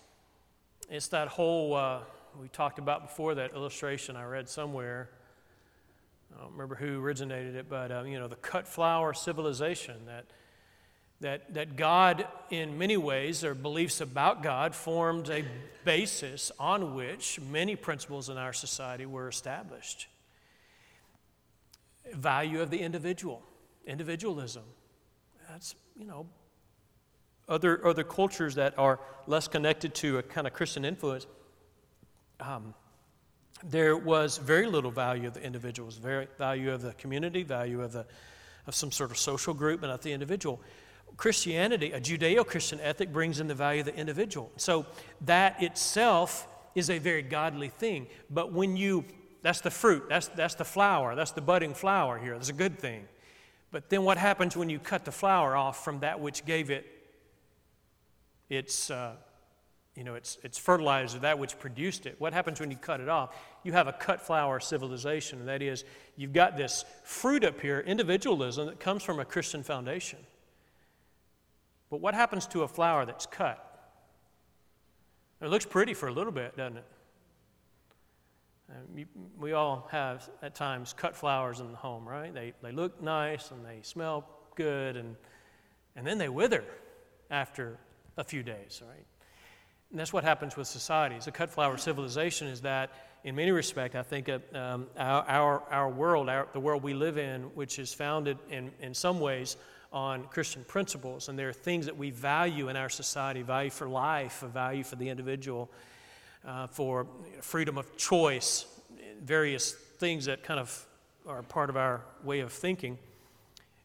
it's 0.88 1.08
that 1.08 1.28
whole, 1.28 1.74
uh, 1.74 2.00
we 2.40 2.48
talked 2.48 2.78
about 2.78 3.02
before, 3.02 3.34
that 3.34 3.52
illustration 3.54 4.16
I 4.16 4.24
read 4.24 4.48
somewhere. 4.48 5.10
I 6.34 6.42
don't 6.42 6.52
remember 6.52 6.74
who 6.74 7.00
originated 7.00 7.56
it, 7.56 7.68
but 7.68 7.90
um, 7.92 8.06
you 8.06 8.18
know, 8.18 8.28
the 8.28 8.36
cut 8.36 8.68
flower 8.68 9.12
civilization 9.14 10.06
that 10.06 10.26
that, 11.20 11.52
that 11.52 11.76
God, 11.76 12.26
in 12.48 12.78
many 12.78 12.96
ways, 12.96 13.44
or 13.44 13.54
beliefs 13.54 14.00
about 14.00 14.42
God, 14.42 14.74
formed 14.74 15.28
a 15.28 15.44
basis 15.84 16.50
on 16.58 16.94
which 16.94 17.38
many 17.40 17.76
principles 17.76 18.30
in 18.30 18.38
our 18.38 18.54
society 18.54 19.04
were 19.04 19.28
established. 19.28 20.08
Value 22.12 22.62
of 22.62 22.70
the 22.70 22.78
individual, 22.78 23.42
individualism. 23.86 24.62
That's, 25.48 25.74
you 25.94 26.06
know, 26.06 26.26
other, 27.48 27.86
other 27.86 28.04
cultures 28.04 28.54
that 28.54 28.78
are 28.78 28.98
less 29.26 29.46
connected 29.46 29.94
to 29.96 30.18
a 30.18 30.22
kind 30.22 30.46
of 30.46 30.54
Christian 30.54 30.86
influence. 30.86 31.26
Um, 32.40 32.74
there 33.64 33.96
was 33.96 34.38
very 34.38 34.66
little 34.66 34.90
value 34.90 35.28
of 35.28 35.34
the 35.34 35.42
individuals, 35.42 35.96
very 35.96 36.28
value 36.38 36.72
of 36.72 36.82
the 36.82 36.92
community, 36.94 37.42
value 37.42 37.82
of 37.82 37.92
the 37.92 38.06
of 38.66 38.74
some 38.74 38.92
sort 38.92 39.10
of 39.10 39.18
social 39.18 39.54
group, 39.54 39.80
but 39.80 39.88
not 39.88 40.02
the 40.02 40.12
individual. 40.12 40.60
Christianity, 41.16 41.92
a 41.92 42.00
Judeo 42.00 42.46
Christian 42.46 42.80
ethic, 42.80 43.12
brings 43.12 43.40
in 43.40 43.48
the 43.48 43.54
value 43.54 43.80
of 43.80 43.86
the 43.86 43.96
individual. 43.96 44.50
So 44.56 44.86
that 45.22 45.62
itself 45.62 46.46
is 46.74 46.88
a 46.88 46.98
very 46.98 47.22
godly 47.22 47.68
thing. 47.68 48.06
But 48.30 48.52
when 48.52 48.76
you, 48.76 49.04
that's 49.42 49.60
the 49.60 49.70
fruit, 49.70 50.04
that's, 50.08 50.28
that's 50.28 50.54
the 50.54 50.64
flower, 50.64 51.14
that's 51.14 51.32
the 51.32 51.40
budding 51.40 51.74
flower 51.74 52.18
here, 52.18 52.34
that's 52.34 52.48
a 52.48 52.54
good 52.54 52.78
thing. 52.78 53.08
But 53.72 53.88
then 53.90 54.04
what 54.04 54.18
happens 54.18 54.56
when 54.56 54.70
you 54.70 54.78
cut 54.78 55.04
the 55.04 55.12
flower 55.12 55.56
off 55.56 55.84
from 55.84 56.00
that 56.00 56.20
which 56.20 56.44
gave 56.44 56.70
it 56.70 56.86
its, 58.48 58.90
uh, 58.90 59.14
you 59.96 60.04
know, 60.04 60.14
it's, 60.14 60.38
it's 60.42 60.56
fertilizer, 60.56 61.18
that 61.18 61.38
which 61.38 61.58
produced 61.58 62.06
it. 62.06 62.14
What 62.18 62.32
happens 62.32 62.60
when 62.60 62.70
you 62.70 62.76
cut 62.76 63.00
it 63.00 63.08
off? 63.08 63.36
You 63.64 63.72
have 63.72 63.88
a 63.88 63.92
cut 63.92 64.20
flower 64.20 64.60
civilization, 64.60 65.40
and 65.40 65.48
that 65.48 65.62
is, 65.62 65.84
you've 66.16 66.32
got 66.32 66.56
this 66.56 66.84
fruit 67.02 67.44
up 67.44 67.60
here, 67.60 67.80
individualism, 67.80 68.66
that 68.66 68.78
comes 68.78 69.02
from 69.02 69.18
a 69.18 69.24
Christian 69.24 69.62
foundation. 69.62 70.20
But 71.90 72.00
what 72.00 72.14
happens 72.14 72.46
to 72.48 72.62
a 72.62 72.68
flower 72.68 73.04
that's 73.04 73.26
cut? 73.26 73.66
It 75.42 75.48
looks 75.48 75.66
pretty 75.66 75.94
for 75.94 76.08
a 76.08 76.12
little 76.12 76.32
bit, 76.32 76.56
doesn't 76.56 76.78
it? 76.78 76.86
Um, 78.70 79.06
we 79.38 79.52
all 79.52 79.88
have, 79.90 80.30
at 80.42 80.54
times, 80.54 80.92
cut 80.92 81.16
flowers 81.16 81.58
in 81.58 81.72
the 81.72 81.76
home, 81.76 82.08
right? 82.08 82.32
They, 82.32 82.52
they 82.62 82.70
look 82.70 83.02
nice 83.02 83.50
and 83.50 83.66
they 83.66 83.80
smell 83.82 84.28
good, 84.54 84.96
and, 84.96 85.16
and 85.96 86.06
then 86.06 86.18
they 86.18 86.28
wither 86.28 86.64
after 87.30 87.78
a 88.16 88.22
few 88.22 88.44
days, 88.44 88.80
right? 88.86 89.04
And 89.90 89.98
that's 89.98 90.12
what 90.12 90.22
happens 90.22 90.56
with 90.56 90.68
societies. 90.68 91.26
A 91.26 91.32
cut 91.32 91.50
flower 91.50 91.76
civilization 91.76 92.46
is 92.46 92.60
that, 92.60 92.90
in 93.24 93.34
many 93.34 93.50
respects, 93.50 93.96
I 93.96 94.02
think 94.02 94.28
uh, 94.28 94.38
um, 94.54 94.86
our, 94.96 95.24
our, 95.28 95.62
our, 95.70 95.88
world, 95.90 96.28
our, 96.28 96.46
the 96.52 96.60
world 96.60 96.82
we 96.82 96.94
live 96.94 97.18
in, 97.18 97.42
which 97.54 97.78
is 97.78 97.92
founded 97.92 98.38
in, 98.48 98.70
in 98.80 98.94
some 98.94 99.20
ways 99.20 99.56
on 99.92 100.24
Christian 100.28 100.64
principles, 100.64 101.28
and 101.28 101.38
there 101.38 101.48
are 101.48 101.52
things 101.52 101.86
that 101.86 101.96
we 101.96 102.10
value 102.10 102.68
in 102.68 102.76
our 102.76 102.88
society 102.88 103.42
value 103.42 103.70
for 103.70 103.88
life, 103.88 104.42
a 104.44 104.46
value 104.46 104.84
for 104.84 104.94
the 104.94 105.08
individual, 105.08 105.68
uh, 106.46 106.68
for 106.68 107.08
freedom 107.40 107.76
of 107.76 107.96
choice, 107.96 108.66
various 109.20 109.72
things 109.72 110.26
that 110.26 110.44
kind 110.44 110.60
of 110.60 110.86
are 111.26 111.42
part 111.42 111.68
of 111.68 111.76
our 111.76 112.02
way 112.22 112.40
of 112.40 112.52
thinking. 112.52 112.96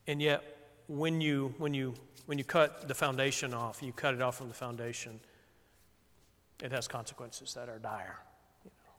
And 0.06 0.22
yet, 0.22 0.44
when 0.88 1.20
you, 1.20 1.56
when 1.58 1.74
you, 1.74 1.96
when 2.28 2.38
you 2.38 2.44
cut 2.44 2.88
the 2.88 2.94
foundation 2.94 3.56
off, 3.56 3.82
you 3.82 3.92
cut 3.92 4.14
it 4.14 4.22
off 4.22 4.38
from 4.38 4.48
the 4.48 4.54
foundation 4.54 5.20
it 6.64 6.72
has 6.72 6.88
consequences 6.88 7.54
that 7.54 7.70
are 7.70 7.80
dire. 7.80 8.18
You 8.64 8.72
know. 8.72 8.92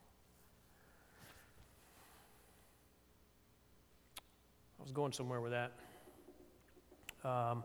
I 4.81 4.83
was 4.83 4.93
going 4.93 5.13
somewhere 5.13 5.41
with 5.41 5.53
that. 5.53 5.73
Um, 7.25 7.65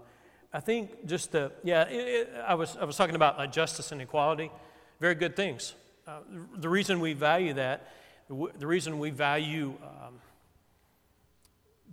I 0.54 0.60
think 0.60 1.06
just 1.06 1.32
the, 1.32 1.52
yeah, 1.64 1.88
it, 1.88 2.08
it, 2.08 2.34
I, 2.46 2.56
was, 2.56 2.76
I 2.78 2.84
was 2.84 2.98
talking 2.98 3.16
about 3.16 3.40
uh, 3.40 3.48
justice 3.48 3.92
and 3.92 4.02
equality. 4.02 4.52
Very 5.00 5.16
good 5.16 5.36
things. 5.36 5.74
Uh, 6.08 6.20
the 6.58 6.70
reason 6.70 7.00
we 7.00 7.14
value 7.14 7.54
that, 7.54 7.94
the 8.28 8.68
reason 8.68 8.98
we 8.98 9.10
value 9.10 9.74
um, 9.84 10.16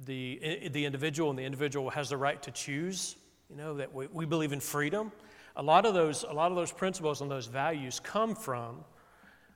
the, 0.07 0.69
the 0.73 0.85
individual 0.85 1.31
and 1.31 1.39
the 1.39 1.45
individual 1.45 1.91
has 1.91 2.09
the 2.09 2.17
right 2.17 2.41
to 2.45 2.51
choose, 2.51 3.17
you 3.51 3.57
know, 3.57 3.75
that 3.75 3.93
we, 3.93 4.07
we 4.09 4.25
believe 4.25 4.53
in 4.53 4.61
freedom 4.61 5.11
a 5.59 5.63
lot 5.63 5.85
of 5.85 5.93
those, 5.93 6.23
a 6.23 6.33
lot 6.33 6.53
of 6.53 6.57
those 6.57 6.71
principles 6.71 7.21
and 7.21 7.31
those 7.31 7.47
values 7.47 8.01
come 8.01 8.37
from 8.37 8.85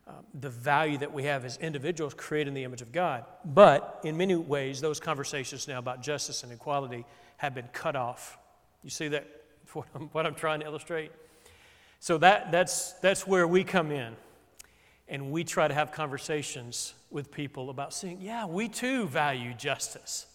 uh, 0.06 0.10
the 0.40 0.50
value 0.50 0.98
that 0.98 1.12
we 1.12 1.22
have 1.22 1.44
as 1.44 1.56
individuals 1.58 2.12
created 2.12 2.48
in 2.48 2.54
the 2.54 2.64
image 2.64 2.82
of 2.82 2.90
God. 2.90 3.24
But 3.44 4.00
in 4.02 4.16
many 4.16 4.34
ways, 4.34 4.80
those 4.80 4.98
conversations 4.98 5.68
now 5.68 5.78
about 5.78 6.02
justice 6.02 6.42
and 6.42 6.52
equality 6.52 7.06
have 7.36 7.54
been 7.54 7.68
cut 7.72 7.94
off. 7.94 8.36
You 8.82 8.90
see 8.90 9.08
that, 9.08 9.26
what 9.72 9.86
I'm, 9.94 10.02
what 10.08 10.26
I'm 10.26 10.34
trying 10.34 10.60
to 10.60 10.66
illustrate? 10.66 11.12
So 12.00 12.18
that, 12.18 12.50
that's, 12.50 12.94
that's 12.94 13.24
where 13.24 13.46
we 13.46 13.62
come 13.62 13.92
in. 13.92 14.16
And 15.08 15.30
we 15.30 15.44
try 15.44 15.68
to 15.68 15.74
have 15.74 15.92
conversations 15.92 16.94
with 17.10 17.30
people 17.30 17.70
about 17.70 17.94
saying, 17.94 18.18
yeah, 18.20 18.44
we 18.44 18.68
too 18.68 19.06
value 19.06 19.54
justice. 19.54 20.26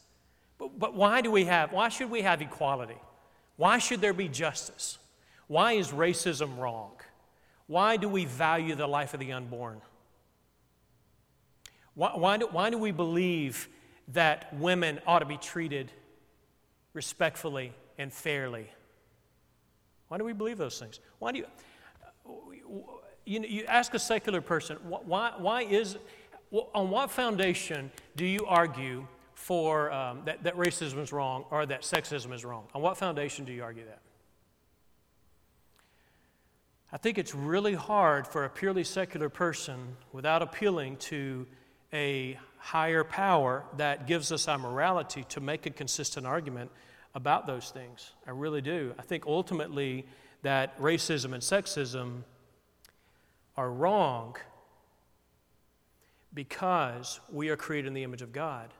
But, 0.59 0.79
but 0.79 0.93
why 0.93 1.19
do 1.19 1.29
we 1.29 1.43
have, 1.45 1.73
why 1.73 1.89
should 1.89 2.09
we 2.09 2.21
have 2.21 2.41
equality? 2.41 2.97
Why 3.57 3.79
should 3.79 3.99
there 3.99 4.13
be 4.13 4.29
justice? 4.29 4.97
Why 5.47 5.73
is 5.73 5.89
racism 5.89 6.57
wrong? 6.57 6.91
Why 7.67 7.97
do 7.97 8.07
we 8.07 8.25
value 8.25 8.75
the 8.75 8.87
life 8.87 9.13
of 9.13 9.19
the 9.19 9.31
unborn? 9.31 9.81
Why, 11.95 12.11
why, 12.15 12.37
do, 12.37 12.47
why 12.51 12.69
do 12.69 12.77
we 12.77 12.91
believe 12.91 13.67
that 14.09 14.53
women 14.53 14.99
ought 15.05 15.19
to 15.19 15.25
be 15.25 15.37
treated 15.37 15.91
respectfully 16.93 17.73
and 17.97 18.13
fairly? 18.13 18.69
Why 20.07 20.17
do 20.17 20.23
we 20.23 20.33
believe 20.33 20.57
those 20.57 20.79
things? 20.79 20.99
Why 21.19 21.31
do 21.31 21.39
you, 21.39 21.45
you, 23.25 23.41
you 23.41 23.65
ask 23.65 23.93
a 23.93 23.99
secular 23.99 24.41
person, 24.41 24.77
why, 24.77 25.33
why 25.37 25.63
is, 25.63 25.97
on 26.73 26.89
what 26.89 27.11
foundation 27.11 27.91
do 28.15 28.25
you 28.25 28.45
argue 28.45 29.05
for 29.33 29.91
um, 29.91 30.21
that, 30.25 30.43
that 30.43 30.55
racism 30.55 30.99
is 30.99 31.11
wrong 31.11 31.45
or 31.51 31.65
that 31.65 31.81
sexism 31.81 32.33
is 32.33 32.45
wrong? 32.45 32.65
On 32.73 32.81
what 32.81 32.97
foundation 32.97 33.43
do 33.43 33.51
you 33.51 33.63
argue 33.63 33.85
that? 33.85 33.99
I 36.97 36.99
think 36.99 37.19
it's 37.19 37.35
really 37.35 37.75
hard 37.75 38.25
for 38.25 38.43
a 38.43 38.49
purely 38.49 38.83
secular 38.83 39.29
person 39.29 39.97
without 40.13 40.41
appealing 40.41 40.97
to 40.97 41.45
a 41.93 42.39
higher 42.57 43.03
power 43.03 43.63
that 43.77 44.07
gives 44.07 44.31
us 44.31 44.47
our 44.47 44.57
morality 44.57 45.23
to 45.29 45.39
make 45.39 45.67
a 45.67 45.69
consistent 45.69 46.25
argument 46.25 46.71
about 47.13 47.45
those 47.45 47.69
things. 47.69 48.13
I 48.25 48.31
really 48.31 48.61
do. 48.61 48.95
I 48.97 49.03
think 49.03 49.27
ultimately 49.27 50.07
that 50.41 50.75
racism 50.81 51.33
and 51.33 51.43
sexism 51.43 52.23
are 53.55 53.69
wrong 53.71 54.35
because 56.33 57.19
we 57.31 57.49
are 57.49 57.57
created 57.57 57.89
in 57.89 57.93
the 57.93 58.03
image 58.03 58.23
of 58.23 58.31
God 58.31 58.73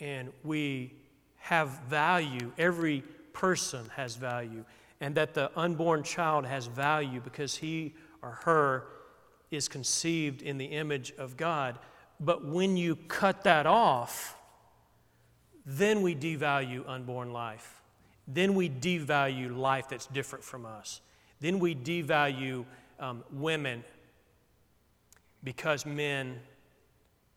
and 0.00 0.32
we 0.42 0.92
have 1.36 1.68
value. 1.88 2.50
Every 2.58 3.04
person 3.32 3.88
has 3.94 4.16
value 4.16 4.64
and 5.00 5.14
that 5.14 5.34
the 5.34 5.50
unborn 5.58 6.02
child 6.02 6.46
has 6.46 6.66
value 6.66 7.20
because 7.20 7.56
he 7.56 7.94
or 8.22 8.32
her 8.44 8.86
is 9.50 9.68
conceived 9.68 10.42
in 10.42 10.58
the 10.58 10.66
image 10.66 11.12
of 11.18 11.36
God. 11.36 11.78
But 12.20 12.44
when 12.44 12.76
you 12.76 12.96
cut 12.96 13.44
that 13.44 13.66
off, 13.66 14.36
then 15.64 16.02
we 16.02 16.14
devalue 16.14 16.86
unborn 16.86 17.32
life. 17.32 17.80
Then 18.28 18.54
we 18.54 18.68
devalue 18.68 19.56
life 19.56 19.88
that's 19.88 20.06
different 20.06 20.44
from 20.44 20.66
us. 20.66 21.00
Then 21.40 21.58
we 21.58 21.74
devalue 21.74 22.64
um, 22.98 23.24
women 23.32 23.82
because 25.42 25.86
men 25.86 26.38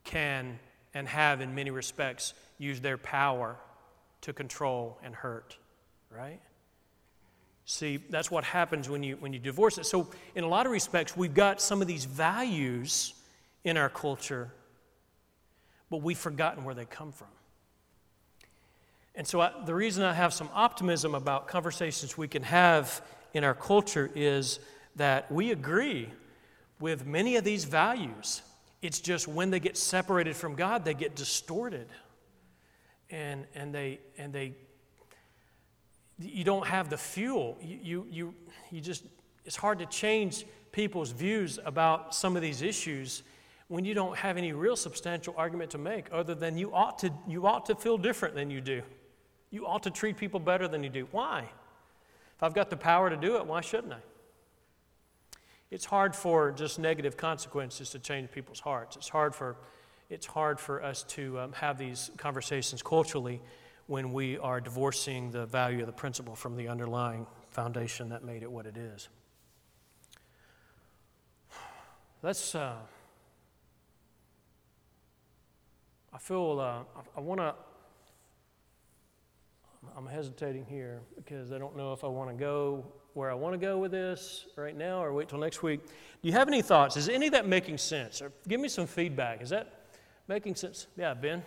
can 0.04 0.60
and 0.94 1.08
have, 1.08 1.42
in 1.42 1.56
many 1.56 1.72
respects, 1.72 2.34
used 2.58 2.84
their 2.84 2.98
power 2.98 3.58
to 4.22 4.34
control 4.34 5.00
and 5.04 5.16
hurt, 5.16 5.58
right? 6.10 6.40
See, 7.66 7.98
that's 8.10 8.30
what 8.30 8.44
happens 8.44 8.90
when 8.90 9.04
you, 9.04 9.16
when 9.18 9.32
you 9.32 9.40
divorce 9.40 9.78
it. 9.78 9.86
So, 9.86 10.10
in 10.36 10.44
a 10.44 10.48
lot 10.48 10.66
of 10.66 10.72
respects, 10.72 11.16
we've 11.16 11.34
got 11.34 11.62
some 11.62 11.82
of 11.82 11.88
these 11.88 12.06
values 12.06 13.14
in 13.64 13.78
our 13.78 13.90
culture, 13.90 14.52
but 15.90 16.02
we've 16.02 16.18
forgotten 16.18 16.66
where 16.66 16.76
they 16.76 16.86
come 16.86 17.12
from. 17.12 17.28
And 19.16 19.26
so, 19.26 19.40
I, 19.40 19.52
the 19.66 19.74
reason 19.74 20.04
I 20.04 20.14
have 20.14 20.34
some 20.34 20.50
optimism 20.54 21.16
about 21.16 21.48
conversations 21.48 22.18
we 22.18 22.28
can 22.28 22.44
have 22.44 23.02
in 23.34 23.46
our 23.46 23.54
culture 23.54 24.12
is 24.14 24.60
that 24.98 25.32
we 25.32 25.52
agree 25.52 26.10
with 26.82 27.06
many 27.06 27.38
of 27.38 27.46
these 27.46 27.64
values. 27.64 28.42
It's 28.82 29.00
just 29.00 29.28
when 29.30 29.52
they 29.52 29.62
get 29.62 29.78
separated 29.78 30.36
from 30.36 30.56
God, 30.56 30.84
they 30.84 30.94
get 30.94 31.16
distorted. 31.16 31.88
And, 33.10 33.46
and, 33.56 33.74
they, 33.74 34.00
and 34.18 34.34
they 34.34 34.54
you 36.20 36.44
don't 36.44 36.68
have 36.68 36.90
the 36.90 36.98
fuel. 36.98 37.58
You, 37.62 38.08
you, 38.12 38.34
you, 38.72 38.82
just, 38.82 39.04
it's 39.46 39.56
hard 39.56 39.80
to 39.80 39.86
change 39.86 40.46
people's 40.72 41.12
views 41.12 41.60
about 41.66 42.14
some 42.14 42.36
of 42.36 42.42
these 42.42 42.62
issues 42.62 43.24
when 43.68 43.86
you 43.86 43.94
don't 43.94 44.16
have 44.18 44.38
any 44.38 44.54
real 44.54 44.76
substantial 44.76 45.34
argument 45.38 45.72
to 45.72 45.78
make 45.78 46.08
other 46.12 46.36
than 46.36 46.58
you 46.58 46.74
ought 46.74 47.00
to, 47.00 47.12
you 47.28 47.48
ought 47.48 47.66
to 47.66 47.76
feel 47.76 47.98
different 47.98 48.36
than 48.36 48.50
you 48.50 48.62
do. 48.62 48.82
You 49.50 49.66
ought 49.66 49.84
to 49.84 49.92
treat 49.92 50.18
people 50.18 50.40
better 50.40 50.68
than 50.68 50.84
you 50.84 50.90
do. 50.90 51.08
Why? 51.12 51.50
If 52.36 52.44
I've 52.44 52.54
got 52.54 52.70
the 52.70 52.78
power 52.78 53.10
to 53.10 53.18
do 53.18 53.38
it, 53.38 53.46
why 53.46 53.62
shouldn't 53.62 53.94
I? 53.94 54.00
It's 55.72 55.86
hard 55.86 56.16
for 56.16 56.52
just 56.52 56.78
negative 56.78 57.18
consequences 57.18 57.90
to 57.92 58.00
change 58.00 58.32
people's 58.32 58.60
hearts. 58.60 58.96
It's 58.96 59.10
hard 59.10 59.34
for, 59.34 59.56
it's 60.10 60.28
hard 60.28 60.60
for 60.60 60.84
us 60.84 61.04
to 61.10 61.40
um, 61.40 61.54
have 61.54 61.80
these 61.80 62.12
conversations 62.18 62.84
culturally 62.84 63.42
when 63.88 64.14
we 64.14 64.38
are 64.38 64.62
divorcing 64.62 65.32
the 65.32 65.46
value 65.46 65.82
of 65.82 65.88
the 65.88 65.94
principle 65.94 66.36
from 66.36 66.56
the 66.56 66.68
underlying 66.68 67.28
foundation 67.50 68.10
that 68.10 68.24
made 68.24 68.44
it 68.44 68.52
what 68.52 68.66
it 68.66 68.78
is. 68.78 69.10
Let's, 72.22 72.56
uh, 72.56 72.76
I 76.14 76.18
feel, 76.18 76.60
uh, 76.60 76.64
I, 76.64 77.18
I 77.18 77.20
want 77.20 77.42
to, 77.42 77.54
I'm 79.98 80.08
hesitating 80.08 80.66
here 80.66 81.02
because 81.16 81.52
I 81.52 81.58
don't 81.58 81.76
know 81.76 81.92
if 81.92 82.06
I 82.06 82.08
want 82.08 82.30
to 82.30 82.36
go 82.36 82.86
where 83.14 83.30
I 83.30 83.34
want 83.34 83.54
to 83.54 83.60
go 83.60 83.78
with 83.78 83.92
this 83.92 84.46
right 84.56 84.76
now 84.76 85.04
or 85.04 85.14
wait 85.14 85.30
till 85.30 85.38
next 85.38 85.62
week. 85.62 85.86
Do 85.86 85.92
you 86.22 86.32
have 86.32 86.48
any 86.48 86.62
thoughts? 86.62 86.98
Is 86.98 87.10
any 87.10 87.28
of 87.28 87.34
that 87.34 87.48
making 87.48 87.78
sense? 87.78 88.22
Or 88.22 88.32
give 88.48 88.60
me 88.60 88.70
some 88.70 88.88
feedback. 88.88 89.42
Is 89.42 89.50
that 89.50 89.86
making 90.28 90.56
sense? 90.56 90.88
Yeah, 90.98 91.14
Ben? 91.14 91.44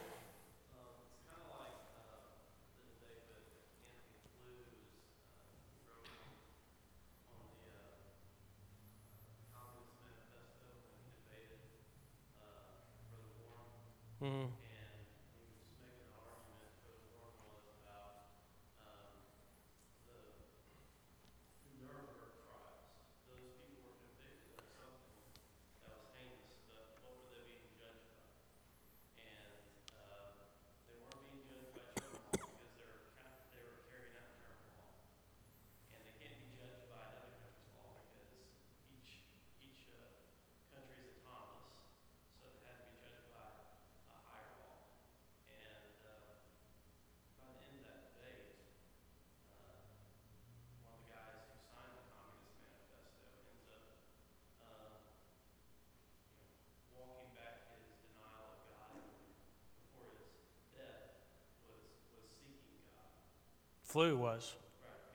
Flew 63.87 64.17
was. 64.17 64.55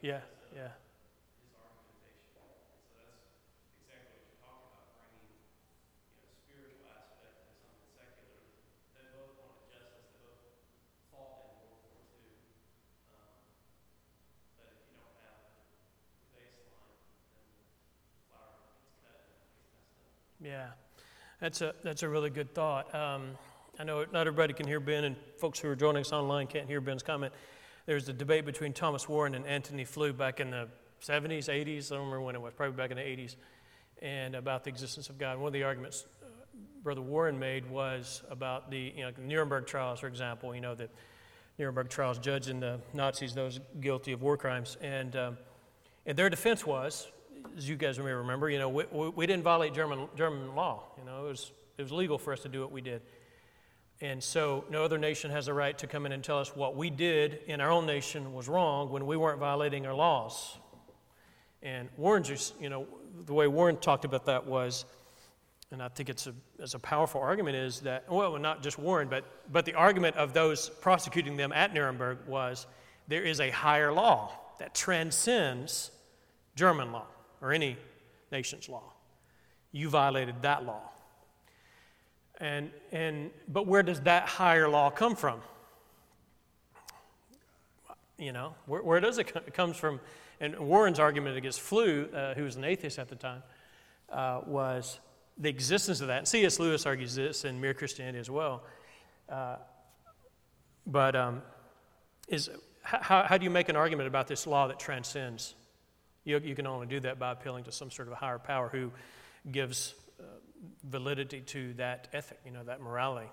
Yeah, 0.01 0.21
yeah. 0.55 0.69
Yeah, 20.43 20.69
that's 21.39 21.61
a, 21.61 21.75
that's 21.83 22.01
a 22.01 22.09
really 22.09 22.31
good 22.31 22.55
thought. 22.55 22.93
Um, 22.95 23.37
I 23.77 23.83
know 23.83 24.05
not 24.11 24.21
everybody 24.21 24.53
can 24.53 24.65
hear 24.65 24.79
Ben, 24.79 25.03
and 25.03 25.15
folks 25.37 25.59
who 25.59 25.67
are 25.69 25.75
joining 25.75 26.01
us 26.01 26.11
online 26.11 26.47
can't 26.47 26.67
hear 26.67 26.81
Ben's 26.81 27.03
comment. 27.03 27.31
There's 27.85 28.07
a 28.09 28.13
debate 28.13 28.45
between 28.45 28.73
Thomas 28.73 29.09
Warren 29.09 29.35
and 29.35 29.45
Antony 29.45 29.85
Flew 29.85 30.13
back 30.13 30.39
in 30.39 30.51
the 30.51 30.67
70s, 31.01 31.49
80s. 31.49 31.91
I 31.91 31.95
don't 31.95 32.05
remember 32.05 32.21
when 32.21 32.35
it 32.35 32.41
was, 32.41 32.53
probably 32.53 32.75
back 32.75 32.91
in 32.91 32.97
the 32.97 33.03
80s, 33.03 33.35
and 34.01 34.35
about 34.35 34.63
the 34.63 34.69
existence 34.69 35.09
of 35.09 35.17
God. 35.17 35.37
One 35.37 35.47
of 35.47 35.53
the 35.53 35.63
arguments 35.63 36.05
uh, 36.21 36.27
Brother 36.83 37.01
Warren 37.01 37.39
made 37.39 37.69
was 37.69 38.21
about 38.29 38.69
the 38.69 38.93
you 38.95 39.03
know, 39.03 39.11
Nuremberg 39.19 39.65
trials, 39.65 39.99
for 39.99 40.07
example. 40.07 40.53
You 40.53 40.61
know, 40.61 40.75
the 40.75 40.89
Nuremberg 41.57 41.89
trials 41.89 42.19
judging 42.19 42.59
the 42.59 42.79
Nazis, 42.93 43.33
those 43.33 43.59
guilty 43.79 44.11
of 44.11 44.21
war 44.21 44.37
crimes. 44.37 44.77
And, 44.81 45.15
um, 45.15 45.37
and 46.05 46.17
their 46.17 46.29
defense 46.29 46.65
was 46.65 47.07
as 47.57 47.67
you 47.67 47.75
guys 47.75 47.99
may 47.99 48.11
remember, 48.11 48.49
you 48.49 48.59
know, 48.59 48.69
we, 48.69 48.85
we 48.91 49.25
didn't 49.25 49.43
violate 49.43 49.73
German, 49.73 50.07
German 50.15 50.55
law. 50.55 50.83
You 50.97 51.05
know, 51.05 51.25
it 51.25 51.29
was, 51.29 51.51
it 51.77 51.81
was 51.81 51.91
legal 51.91 52.17
for 52.17 52.33
us 52.33 52.41
to 52.41 52.49
do 52.49 52.61
what 52.61 52.71
we 52.71 52.81
did. 52.81 53.01
And 54.01 54.21
so 54.23 54.65
no 54.71 54.83
other 54.83 54.97
nation 54.97 55.29
has 55.29 55.47
a 55.47 55.53
right 55.53 55.77
to 55.77 55.85
come 55.85 56.07
in 56.07 56.11
and 56.11 56.23
tell 56.23 56.39
us 56.39 56.55
what 56.55 56.75
we 56.75 56.89
did 56.89 57.39
in 57.45 57.61
our 57.61 57.69
own 57.69 57.85
nation 57.85 58.33
was 58.33 58.49
wrong 58.49 58.89
when 58.89 59.05
we 59.05 59.15
weren't 59.15 59.39
violating 59.39 59.85
our 59.85 59.93
laws. 59.93 60.57
And 61.61 61.87
Warren 61.97 62.23
just, 62.23 62.59
you 62.59 62.69
know, 62.69 62.87
the 63.25 63.33
way 63.33 63.47
Warren 63.47 63.77
talked 63.77 64.03
about 64.03 64.25
that 64.25 64.47
was, 64.47 64.85
and 65.69 65.83
I 65.83 65.87
think 65.87 66.09
it's 66.09 66.25
a, 66.25 66.33
it's 66.57 66.73
a 66.73 66.79
powerful 66.79 67.21
argument, 67.21 67.55
is 67.55 67.81
that, 67.81 68.11
well, 68.11 68.37
not 68.39 68.63
just 68.63 68.79
Warren, 68.79 69.07
but, 69.07 69.23
but 69.51 69.65
the 69.65 69.75
argument 69.75 70.15
of 70.15 70.33
those 70.33 70.69
prosecuting 70.69 71.37
them 71.37 71.53
at 71.53 71.71
Nuremberg 71.71 72.17
was 72.27 72.65
there 73.07 73.23
is 73.23 73.39
a 73.39 73.51
higher 73.51 73.93
law 73.93 74.31
that 74.57 74.73
transcends 74.73 75.91
German 76.55 76.91
law 76.91 77.05
or 77.39 77.51
any 77.53 77.77
nation's 78.31 78.67
law. 78.67 78.93
You 79.71 79.89
violated 79.89 80.41
that 80.41 80.65
law. 80.65 80.89
And, 82.41 82.71
and, 82.91 83.29
but 83.47 83.67
where 83.67 83.83
does 83.83 84.01
that 84.01 84.27
higher 84.27 84.67
law 84.67 84.89
come 84.89 85.15
from? 85.15 85.39
You 88.17 88.33
know, 88.33 88.55
where, 88.65 88.81
where 88.81 88.99
does 88.99 89.19
it 89.19 89.31
come? 89.31 89.43
It 89.47 89.53
comes 89.53 89.77
from, 89.77 89.99
and 90.39 90.57
Warren's 90.59 90.99
argument 90.99 91.37
against 91.37 91.61
Flew, 91.61 92.09
uh, 92.13 92.33
who 92.33 92.43
was 92.43 92.55
an 92.55 92.63
atheist 92.63 92.99
at 92.99 93.07
the 93.09 93.15
time, 93.15 93.43
uh, 94.11 94.41
was 94.45 94.99
the 95.37 95.49
existence 95.49 96.01
of 96.01 96.07
that. 96.07 96.17
And 96.17 96.27
C.S. 96.27 96.59
Lewis 96.59 96.85
argues 96.85 97.15
this 97.15 97.45
in 97.45 97.61
Mere 97.61 97.73
Christianity 97.73 98.19
as 98.19 98.29
well. 98.29 98.63
Uh, 99.29 99.57
but 100.85 101.15
um, 101.15 101.41
is, 102.27 102.49
how, 102.81 103.23
how 103.23 103.37
do 103.37 103.43
you 103.43 103.49
make 103.51 103.69
an 103.69 103.75
argument 103.75 104.07
about 104.07 104.27
this 104.27 104.45
law 104.45 104.67
that 104.67 104.79
transcends 104.79 105.55
you, 106.23 106.39
you 106.43 106.55
can 106.55 106.67
only 106.67 106.87
do 106.87 106.99
that 106.99 107.19
by 107.19 107.31
appealing 107.31 107.63
to 107.65 107.71
some 107.71 107.89
sort 107.89 108.07
of 108.07 108.13
a 108.13 108.17
higher 108.17 108.39
power 108.39 108.69
who 108.69 108.91
gives 109.51 109.95
uh, 110.19 110.23
validity 110.83 111.41
to 111.41 111.73
that 111.73 112.07
ethic, 112.13 112.39
you 112.45 112.51
know, 112.51 112.63
that 112.63 112.81
morality. 112.81 113.29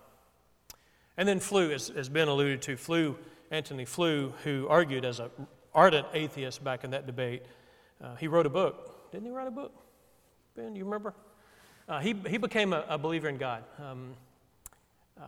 And 1.17 1.29
then 1.29 1.41
Flew, 1.41 1.73
as 1.73 1.89
has 1.89 2.09
been 2.09 2.29
alluded 2.29 2.63
to, 2.63 2.77
Flew, 2.77 3.17
Antony 3.51 3.85
Flew, 3.85 4.33
who 4.45 4.67
argued 4.69 5.05
as 5.05 5.21
an 5.21 5.31
ardent 5.75 6.07
atheist 6.15 6.63
back 6.63 6.85
in 6.85 6.91
that 6.91 7.07
debate, 7.07 7.43
uh, 8.03 8.15
he 8.17 8.29
wrote 8.29 8.47
a 8.47 8.51
book. 8.51 9.11
Didn't 9.11 9.27
he 9.27 9.33
write 9.33 9.49
a 9.49 9.53
book? 9.53 9.73
Ben, 10.55 10.73
do 10.73 10.79
you 10.79 10.85
remember? 10.85 11.15
Uh, 11.89 12.01
he, 12.01 12.15
he 12.29 12.37
became 12.37 12.73
a, 12.73 12.85
a, 12.89 12.99
believer 12.99 13.29
in 13.29 13.39
God. 13.39 13.65
Um, 13.79 14.15
uh, 15.19 15.25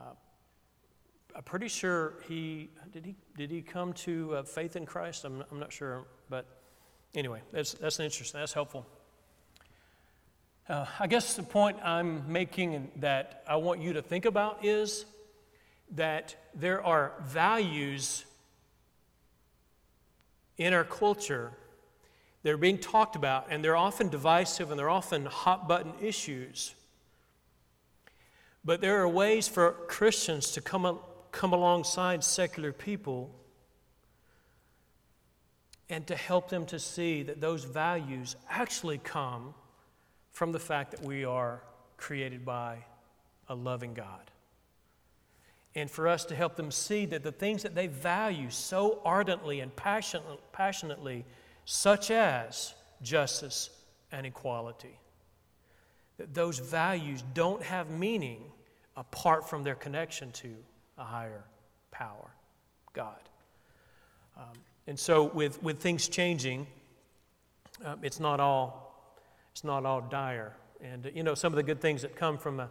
I'm 1.35 1.43
pretty 1.43 1.69
sure 1.69 2.15
he 2.29 2.69
did 2.93 3.07
he 3.07 3.15
did 3.37 3.51
he 3.51 3.63
come 3.63 3.93
to 3.95 4.37
uh, 4.37 4.43
faith 4.43 4.77
in 4.77 4.85
Christ. 4.85 5.25
I'm, 5.25 5.43
I'm 5.51 5.59
not 5.59 5.73
sure, 5.73 6.05
but 6.29 6.45
Anyway, 7.15 7.41
that's, 7.53 7.75
that's 7.75 7.99
interesting. 7.99 8.41
That's 8.41 8.53
helpful. 8.53 8.87
Uh, 10.71 10.87
I 11.01 11.09
guess 11.09 11.35
the 11.35 11.43
point 11.43 11.79
I'm 11.83 12.31
making 12.31 12.93
that 13.01 13.43
I 13.49 13.57
want 13.57 13.81
you 13.81 13.95
to 13.95 14.03
think 14.03 14.25
about 14.25 14.65
is 14.65 15.05
that 15.97 16.37
there 16.55 16.81
are 16.87 17.15
values 17.25 18.25
in 20.59 20.73
our 20.73 20.85
culture 20.85 21.51
that 22.45 22.53
are 22.53 22.57
being 22.57 22.79
talked 22.79 23.17
about, 23.17 23.49
and 23.51 23.65
they're 23.65 23.77
often 23.77 24.11
divisive 24.11 24.71
and 24.71 24.79
they're 24.79 24.89
often 24.89 25.27
hot 25.27 25.67
button 25.67 25.93
issues. 26.01 26.73
But 28.65 28.81
there 28.81 29.01
are 29.01 29.09
ways 29.09 29.49
for 29.49 29.73
Christians 29.89 30.53
to 30.53 30.61
come, 30.61 31.01
come 31.33 31.53
alongside 31.53 32.23
secular 32.23 32.73
people 32.73 33.35
and 35.89 36.07
to 36.07 36.15
help 36.15 36.49
them 36.49 36.65
to 36.67 36.79
see 36.79 37.25
that 37.25 37.41
those 37.41 37.65
values 37.65 38.37
actually 38.49 38.99
come 38.99 39.53
from 40.31 40.53
the 40.53 40.59
fact 40.59 40.91
that 40.93 41.03
we 41.03 41.25
are 41.25 41.63
created 41.97 42.45
by 42.45 42.79
a 43.49 43.55
loving 43.55 43.95
God. 43.95 44.31
And 45.75 45.91
for 45.91 46.09
us 46.09 46.25
to 46.27 46.35
help 46.35 46.57
them 46.57 46.71
see 46.71 47.07
that 47.07 47.23
the 47.23 47.33
things 47.33 47.63
that 47.63 47.75
they 47.75 47.87
value 47.87 48.51
so 48.51 49.01
ardently 49.05 49.61
and 49.61 49.71
passionately, 49.77 51.25
such 51.65 52.11
as 52.11 52.75
justice 53.03 53.71
and 54.11 54.27
equality, 54.27 54.99
that 56.19 56.35
those 56.35 56.59
values 56.59 57.23
don't 57.35 57.63
have 57.63 57.89
meaning 57.91 58.43
apart 58.97 59.49
from 59.49 59.63
their 59.63 59.77
connection 59.77 60.33
to 60.33 60.55
a 60.99 61.05
higher 61.05 61.45
power, 61.91 62.31
God. 62.93 63.21
Um, 64.37 64.53
and 64.87 64.99
so, 64.99 65.25
with, 65.25 65.63
with 65.63 65.79
things 65.79 66.09
changing, 66.09 66.67
uh, 67.85 67.97
it's, 68.03 68.21
not 68.21 68.41
all, 68.41 68.90
it's 69.53 69.65
not 69.65 69.85
all 69.85 70.01
dire. 70.01 70.57
And, 70.81 71.11
you 71.15 71.23
know, 71.23 71.35
some 71.35 71.53
of 71.53 71.57
the 71.57 71.63
good 71.63 71.81
things 71.81 72.03
that 72.03 72.17
come 72.17 72.39
from 72.39 72.61
uh, 72.61 72.67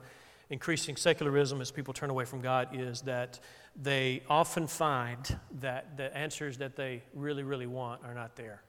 increasing 0.50 0.96
secularism 0.96 1.62
as 1.62 1.72
people 1.72 1.94
turn 1.94 2.10
away 2.10 2.26
from 2.26 2.42
God 2.42 2.70
is 2.74 3.02
that 3.02 3.39
they 3.76 4.24
often 4.30 4.68
find 4.68 5.38
that 5.60 5.96
the 5.98 6.15
answers 6.18 6.58
that 6.58 6.76
they 6.76 7.04
really, 7.13 7.44
really 7.44 7.68
want 7.68 8.02
are 8.04 8.13
not 8.13 8.36
there. 8.36 8.62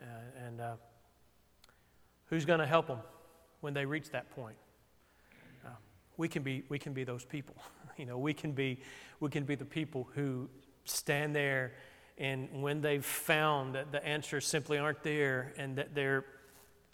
Uh, 0.00 0.46
and 0.46 0.60
uh, 0.60 0.74
who's 2.26 2.44
going 2.44 2.60
to 2.60 2.66
help 2.66 2.86
them 2.86 2.98
when 3.60 3.74
they 3.74 3.86
reach 3.86 4.10
that 4.10 4.30
point? 4.30 4.56
Uh, 5.64 5.70
we, 6.16 6.28
can 6.28 6.42
be, 6.42 6.64
we 6.68 6.78
can 6.78 6.92
be 6.92 7.04
those 7.04 7.24
people. 7.24 7.56
you 7.96 8.06
know, 8.06 8.18
we 8.18 8.34
can 8.34 8.52
be, 8.52 8.78
we 9.20 9.30
can 9.30 9.44
be 9.44 9.54
the 9.54 9.64
people 9.64 10.08
who 10.14 10.48
stand 10.84 11.34
there 11.34 11.72
and 12.18 12.62
when 12.62 12.82
they've 12.82 13.04
found 13.04 13.74
that 13.74 13.92
the 13.92 14.04
answers 14.06 14.46
simply 14.46 14.76
aren't 14.76 15.02
there 15.02 15.54
and 15.56 15.76
that 15.76 15.94
they're 15.94 16.26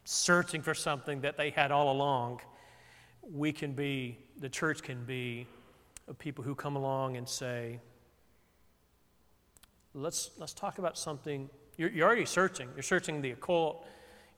searching 0.07 0.63
for 0.63 0.73
something 0.73 1.21
that 1.21 1.37
they 1.37 1.51
had 1.51 1.71
all 1.71 1.93
along, 1.93 2.41
we 3.23 3.53
can 3.53 3.73
be, 3.73 4.17
the 4.41 4.49
church 4.49 4.83
can 4.83 5.05
be, 5.05 5.47
people 6.19 6.43
who 6.45 6.55
come 6.55 6.77
along 6.77 7.17
and 7.17 7.29
say, 7.29 7.81
let's, 9.93 10.31
let's 10.39 10.55
talk 10.55 10.79
about 10.79 10.97
something. 10.97 11.51
You're, 11.77 11.91
you're 11.91 12.07
already 12.07 12.25
searching. 12.25 12.69
You're 12.75 12.83
searching 12.83 13.21
the 13.21 13.33
occult. 13.33 13.85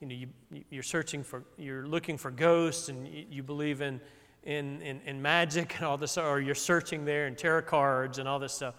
You 0.01 0.07
know, 0.07 0.15
you, 0.15 0.63
you're 0.71 0.83
searching 0.83 1.23
for, 1.23 1.43
you're 1.57 1.87
looking 1.87 2.17
for 2.17 2.31
ghosts 2.31 2.89
and 2.89 3.07
you, 3.07 3.25
you 3.29 3.43
believe 3.43 3.81
in 3.81 4.01
in, 4.43 4.81
in, 4.81 5.01
in 5.05 5.21
magic 5.21 5.75
and 5.75 5.85
all 5.85 5.97
this, 5.97 6.17
or 6.17 6.39
you're 6.39 6.55
searching 6.55 7.05
there 7.05 7.27
in 7.27 7.35
tarot 7.35 7.63
cards 7.63 8.19
and 8.19 8.27
all 8.27 8.39
this 8.39 8.53
stuff. 8.53 8.75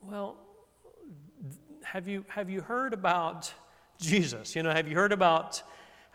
Well, 0.00 0.36
have 1.82 2.06
you, 2.06 2.24
have 2.28 2.50
you 2.50 2.60
heard 2.60 2.92
about 2.92 3.52
Jesus? 3.98 4.54
You 4.54 4.62
know, 4.62 4.70
have 4.70 4.88
you 4.88 4.94
heard 4.94 5.12
about, 5.12 5.62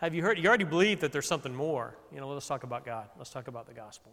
have 0.00 0.14
you 0.14 0.22
heard, 0.22 0.38
you 0.38 0.48
already 0.48 0.64
believe 0.64 1.00
that 1.00 1.12
there's 1.12 1.26
something 1.26 1.54
more. 1.54 1.94
You 2.10 2.20
know, 2.20 2.28
let's 2.28 2.46
talk 2.46 2.62
about 2.62 2.86
God. 2.86 3.10
Let's 3.18 3.28
talk 3.28 3.48
about 3.48 3.66
the 3.66 3.74
gospel. 3.74 4.12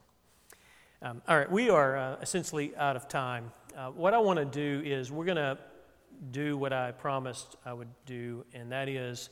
Um, 1.02 1.22
all 1.30 1.38
right, 1.38 1.50
we 1.50 1.70
are 1.70 1.96
uh, 1.96 2.18
essentially 2.22 2.76
out 2.76 2.98
of 2.98 3.08
time. 3.08 3.54
Uh, 3.76 3.92
what 3.92 4.14
I 4.14 4.18
want 4.18 4.38
to 4.38 4.46
do 4.46 4.86
is 4.86 5.14
we're 5.14 5.24
going 5.24 5.38
to 5.38 5.58
do 6.32 6.58
what 6.58 6.74
I 6.74 6.92
promised 6.92 7.56
I 7.66 7.72
would 7.72 7.88
do, 8.06 8.44
and 8.54 8.70
that 8.74 8.90
is 8.90 9.30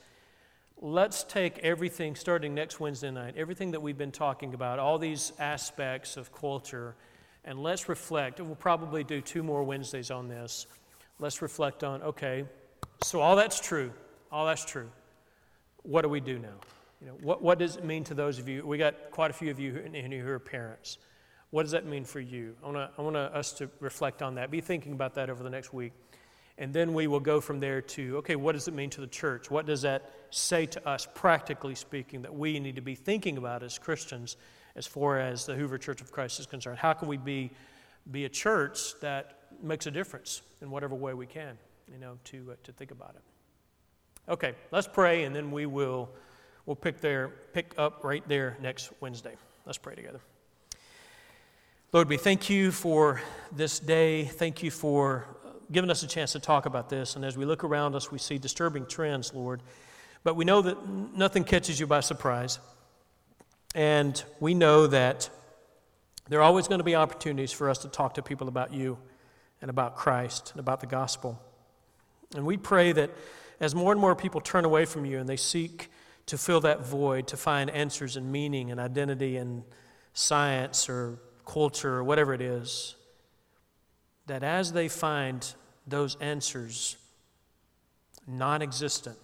let's 0.78 1.26
take 1.26 1.60
everything 1.60 2.16
starting 2.16 2.54
next 2.54 2.80
Wednesday 2.80 3.12
night, 3.12 3.34
everything 3.36 3.72
that 3.72 3.82
we've 3.82 3.98
been 3.98 4.12
talking 4.12 4.54
about, 4.54 4.80
all 4.80 4.98
these 4.98 5.34
aspects 5.40 6.16
of 6.16 6.34
culture, 6.34 6.96
and 7.44 7.62
let's 7.62 7.90
reflect. 7.90 8.40
We'll 8.40 8.56
probably 8.56 9.04
do 9.04 9.20
two 9.20 9.44
more 9.44 9.62
Wednesdays 9.64 10.10
on 10.10 10.30
this. 10.30 10.68
Let's 11.20 11.42
reflect 11.42 11.84
on 11.84 12.02
okay, 12.02 12.46
so 13.04 13.20
all 13.20 13.36
that's 13.36 13.60
true. 13.60 13.92
All 14.32 14.46
that's 14.46 14.64
true. 14.64 14.90
What 15.86 16.02
do 16.02 16.10
we 16.10 16.20
do 16.20 16.40
now? 16.40 16.56
You 17.02 17.08
know, 17.08 17.14
what, 17.22 17.42
what 17.42 17.60
does 17.60 17.76
it 17.76 17.84
mean 17.84 18.04
to 18.06 18.14
those 18.14 18.40
of 18.40 18.48
you? 18.48 18.66
We 18.66 18.78
got 18.78 19.12
quite 19.12 19.30
a 19.30 19.34
few 19.34 19.52
of 19.52 19.60
you 19.60 19.78
in 19.78 20.12
who 20.12 20.28
are 20.28 20.40
parents. 20.40 20.98
What 21.52 21.64
does 21.64 21.72
that 21.72 21.86
mean 21.86 22.04
for 22.04 22.20
you? 22.20 22.56
I 22.64 22.70
want, 22.70 22.92
I 22.98 23.02
want 23.02 23.16
us 23.16 23.54
to 23.54 23.70
reflect 23.80 24.22
on 24.22 24.36
that. 24.36 24.50
Be 24.50 24.62
thinking 24.62 24.94
about 24.94 25.16
that 25.16 25.30
over 25.30 25.44
the 25.44 25.50
next 25.50 25.74
week. 25.74 25.94
And 26.58 26.74
then 26.74 26.94
we 26.94 27.08
will 27.08 27.20
go 27.20 27.42
from 27.42 27.60
there 27.60 27.82
to 27.82 28.18
okay, 28.18 28.36
what 28.36 28.54
does 28.54 28.68
it 28.68 28.74
mean 28.74 28.90
to 28.92 29.02
the 29.02 29.08
church? 29.08 29.52
What 29.52 29.66
does 29.66 29.82
that 29.84 30.12
say 30.32 30.66
to 30.68 30.88
us, 30.88 31.08
practically 31.14 31.76
speaking, 31.76 32.22
that 32.24 32.34
we 32.34 32.60
need 32.60 32.78
to 32.78 32.82
be 32.82 32.96
thinking 32.96 33.38
about 33.38 33.62
as 33.62 33.78
Christians 33.78 34.38
as 34.76 34.88
far 34.88 35.20
as 35.20 35.46
the 35.46 35.54
Hoover 35.54 35.78
Church 35.78 36.02
of 36.02 36.12
Christ 36.12 36.40
is 36.40 36.46
concerned? 36.46 36.80
How 36.80 36.94
can 36.94 37.08
we 37.08 37.18
be, 37.18 37.52
be 38.10 38.26
a 38.26 38.30
church 38.30 39.00
that 39.02 39.40
makes 39.62 39.86
a 39.86 39.92
difference 39.92 40.42
in 40.62 40.72
whatever 40.72 40.96
way 40.96 41.14
we 41.14 41.26
can, 41.26 41.58
you 41.92 42.00
know, 42.00 42.18
to, 42.26 42.54
uh, 42.54 42.56
to 42.64 42.72
think 42.72 42.92
about 42.92 43.16
it? 43.16 43.35
Okay, 44.28 44.56
let's 44.72 44.88
pray, 44.88 45.26
and 45.26 45.36
then 45.36 45.52
we 45.52 45.68
will 45.68 46.10
we'll 46.66 46.76
pick, 46.76 47.00
there, 47.00 47.32
pick 47.54 47.76
up 47.78 48.04
right 48.04 48.28
there 48.28 48.58
next 48.60 48.90
Wednesday. 49.00 49.36
Let's 49.68 49.78
pray 49.78 49.94
together. 49.94 50.20
Lord, 51.94 52.10
we 52.10 52.18
thank 52.18 52.50
you 52.50 52.72
for 52.72 53.22
this 53.52 53.78
day. 53.78 54.26
Thank 54.26 54.64
you 54.64 54.72
for 54.72 55.28
uh, 55.46 55.50
giving 55.72 55.92
us 55.92 56.02
a 56.02 56.08
chance 56.08 56.32
to 56.32 56.40
talk 56.40 56.66
about 56.66 56.90
this. 56.90 57.16
And 57.16 57.24
as 57.24 57.38
we 57.38 57.46
look 57.46 57.64
around 57.64 57.94
us, 57.94 58.12
we 58.12 58.18
see 58.18 58.40
disturbing 58.40 58.88
trends, 58.88 59.32
Lord. 59.32 59.62
But 60.24 60.36
we 60.36 60.44
know 60.44 60.64
that 60.64 60.90
nothing 60.90 61.44
catches 61.44 61.80
you 61.80 61.86
by 61.86 62.00
surprise. 62.00 62.58
And 63.76 64.24
we 64.40 64.56
know 64.56 64.88
that 64.88 65.30
there 66.30 66.40
are 66.40 66.44
always 66.44 66.68
going 66.68 66.80
to 66.80 66.84
be 66.84 66.96
opportunities 66.96 67.52
for 67.52 67.70
us 67.70 67.78
to 67.80 67.90
talk 67.90 68.16
to 68.16 68.24
people 68.24 68.48
about 68.48 68.74
you 68.74 68.98
and 69.62 69.70
about 69.70 69.96
Christ 69.96 70.50
and 70.54 70.60
about 70.60 70.80
the 70.82 70.88
gospel. 70.88 71.40
And 72.36 72.44
we 72.44 72.58
pray 72.58 72.92
that 72.92 73.12
as 73.60 73.74
more 73.74 73.92
and 73.92 74.02
more 74.02 74.16
people 74.16 74.42
turn 74.42 74.66
away 74.66 74.86
from 74.86 75.06
you 75.06 75.20
and 75.20 75.28
they 75.28 75.38
seek 75.38 75.90
to 76.28 76.38
fill 76.38 76.62
that 76.62 76.86
void, 76.86 77.28
to 77.28 77.38
find 77.38 77.70
answers 77.70 78.18
and 78.18 78.32
meaning 78.32 78.72
and 78.72 78.80
identity 78.80 79.38
in 79.38 79.64
science 80.14 80.90
or 80.90 81.20
culture 81.46 81.96
or 81.96 82.04
whatever 82.04 82.34
it 82.34 82.42
is, 82.42 82.96
that 84.26 84.44
as 84.44 84.74
they 84.74 84.88
find 84.88 85.54
those 85.88 86.16
answers 86.16 86.98
non 88.28 88.62
existent, 88.62 89.18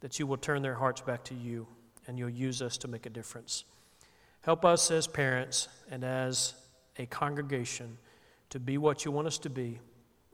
that 0.00 0.18
you 0.18 0.26
will 0.26 0.36
turn 0.36 0.62
their 0.62 0.74
hearts 0.74 1.00
back 1.00 1.24
to 1.24 1.34
you 1.34 1.66
and 2.06 2.18
you'll 2.18 2.28
use 2.28 2.62
us 2.62 2.78
to 2.78 2.88
make 2.88 3.06
a 3.06 3.10
difference. 3.10 3.64
Help 4.42 4.64
us 4.64 4.90
as 4.90 5.06
parents 5.06 5.68
and 5.90 6.04
as 6.04 6.54
a 6.98 7.06
congregation 7.06 7.98
to 8.50 8.60
be 8.60 8.78
what 8.78 9.04
you 9.04 9.10
want 9.10 9.26
us 9.26 9.38
to 9.38 9.50
be 9.50 9.80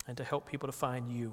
and 0.06 0.16
to 0.16 0.24
help 0.24 0.46
people 0.46 0.66
to 0.66 0.72
find 0.72 1.08
you. 1.08 1.32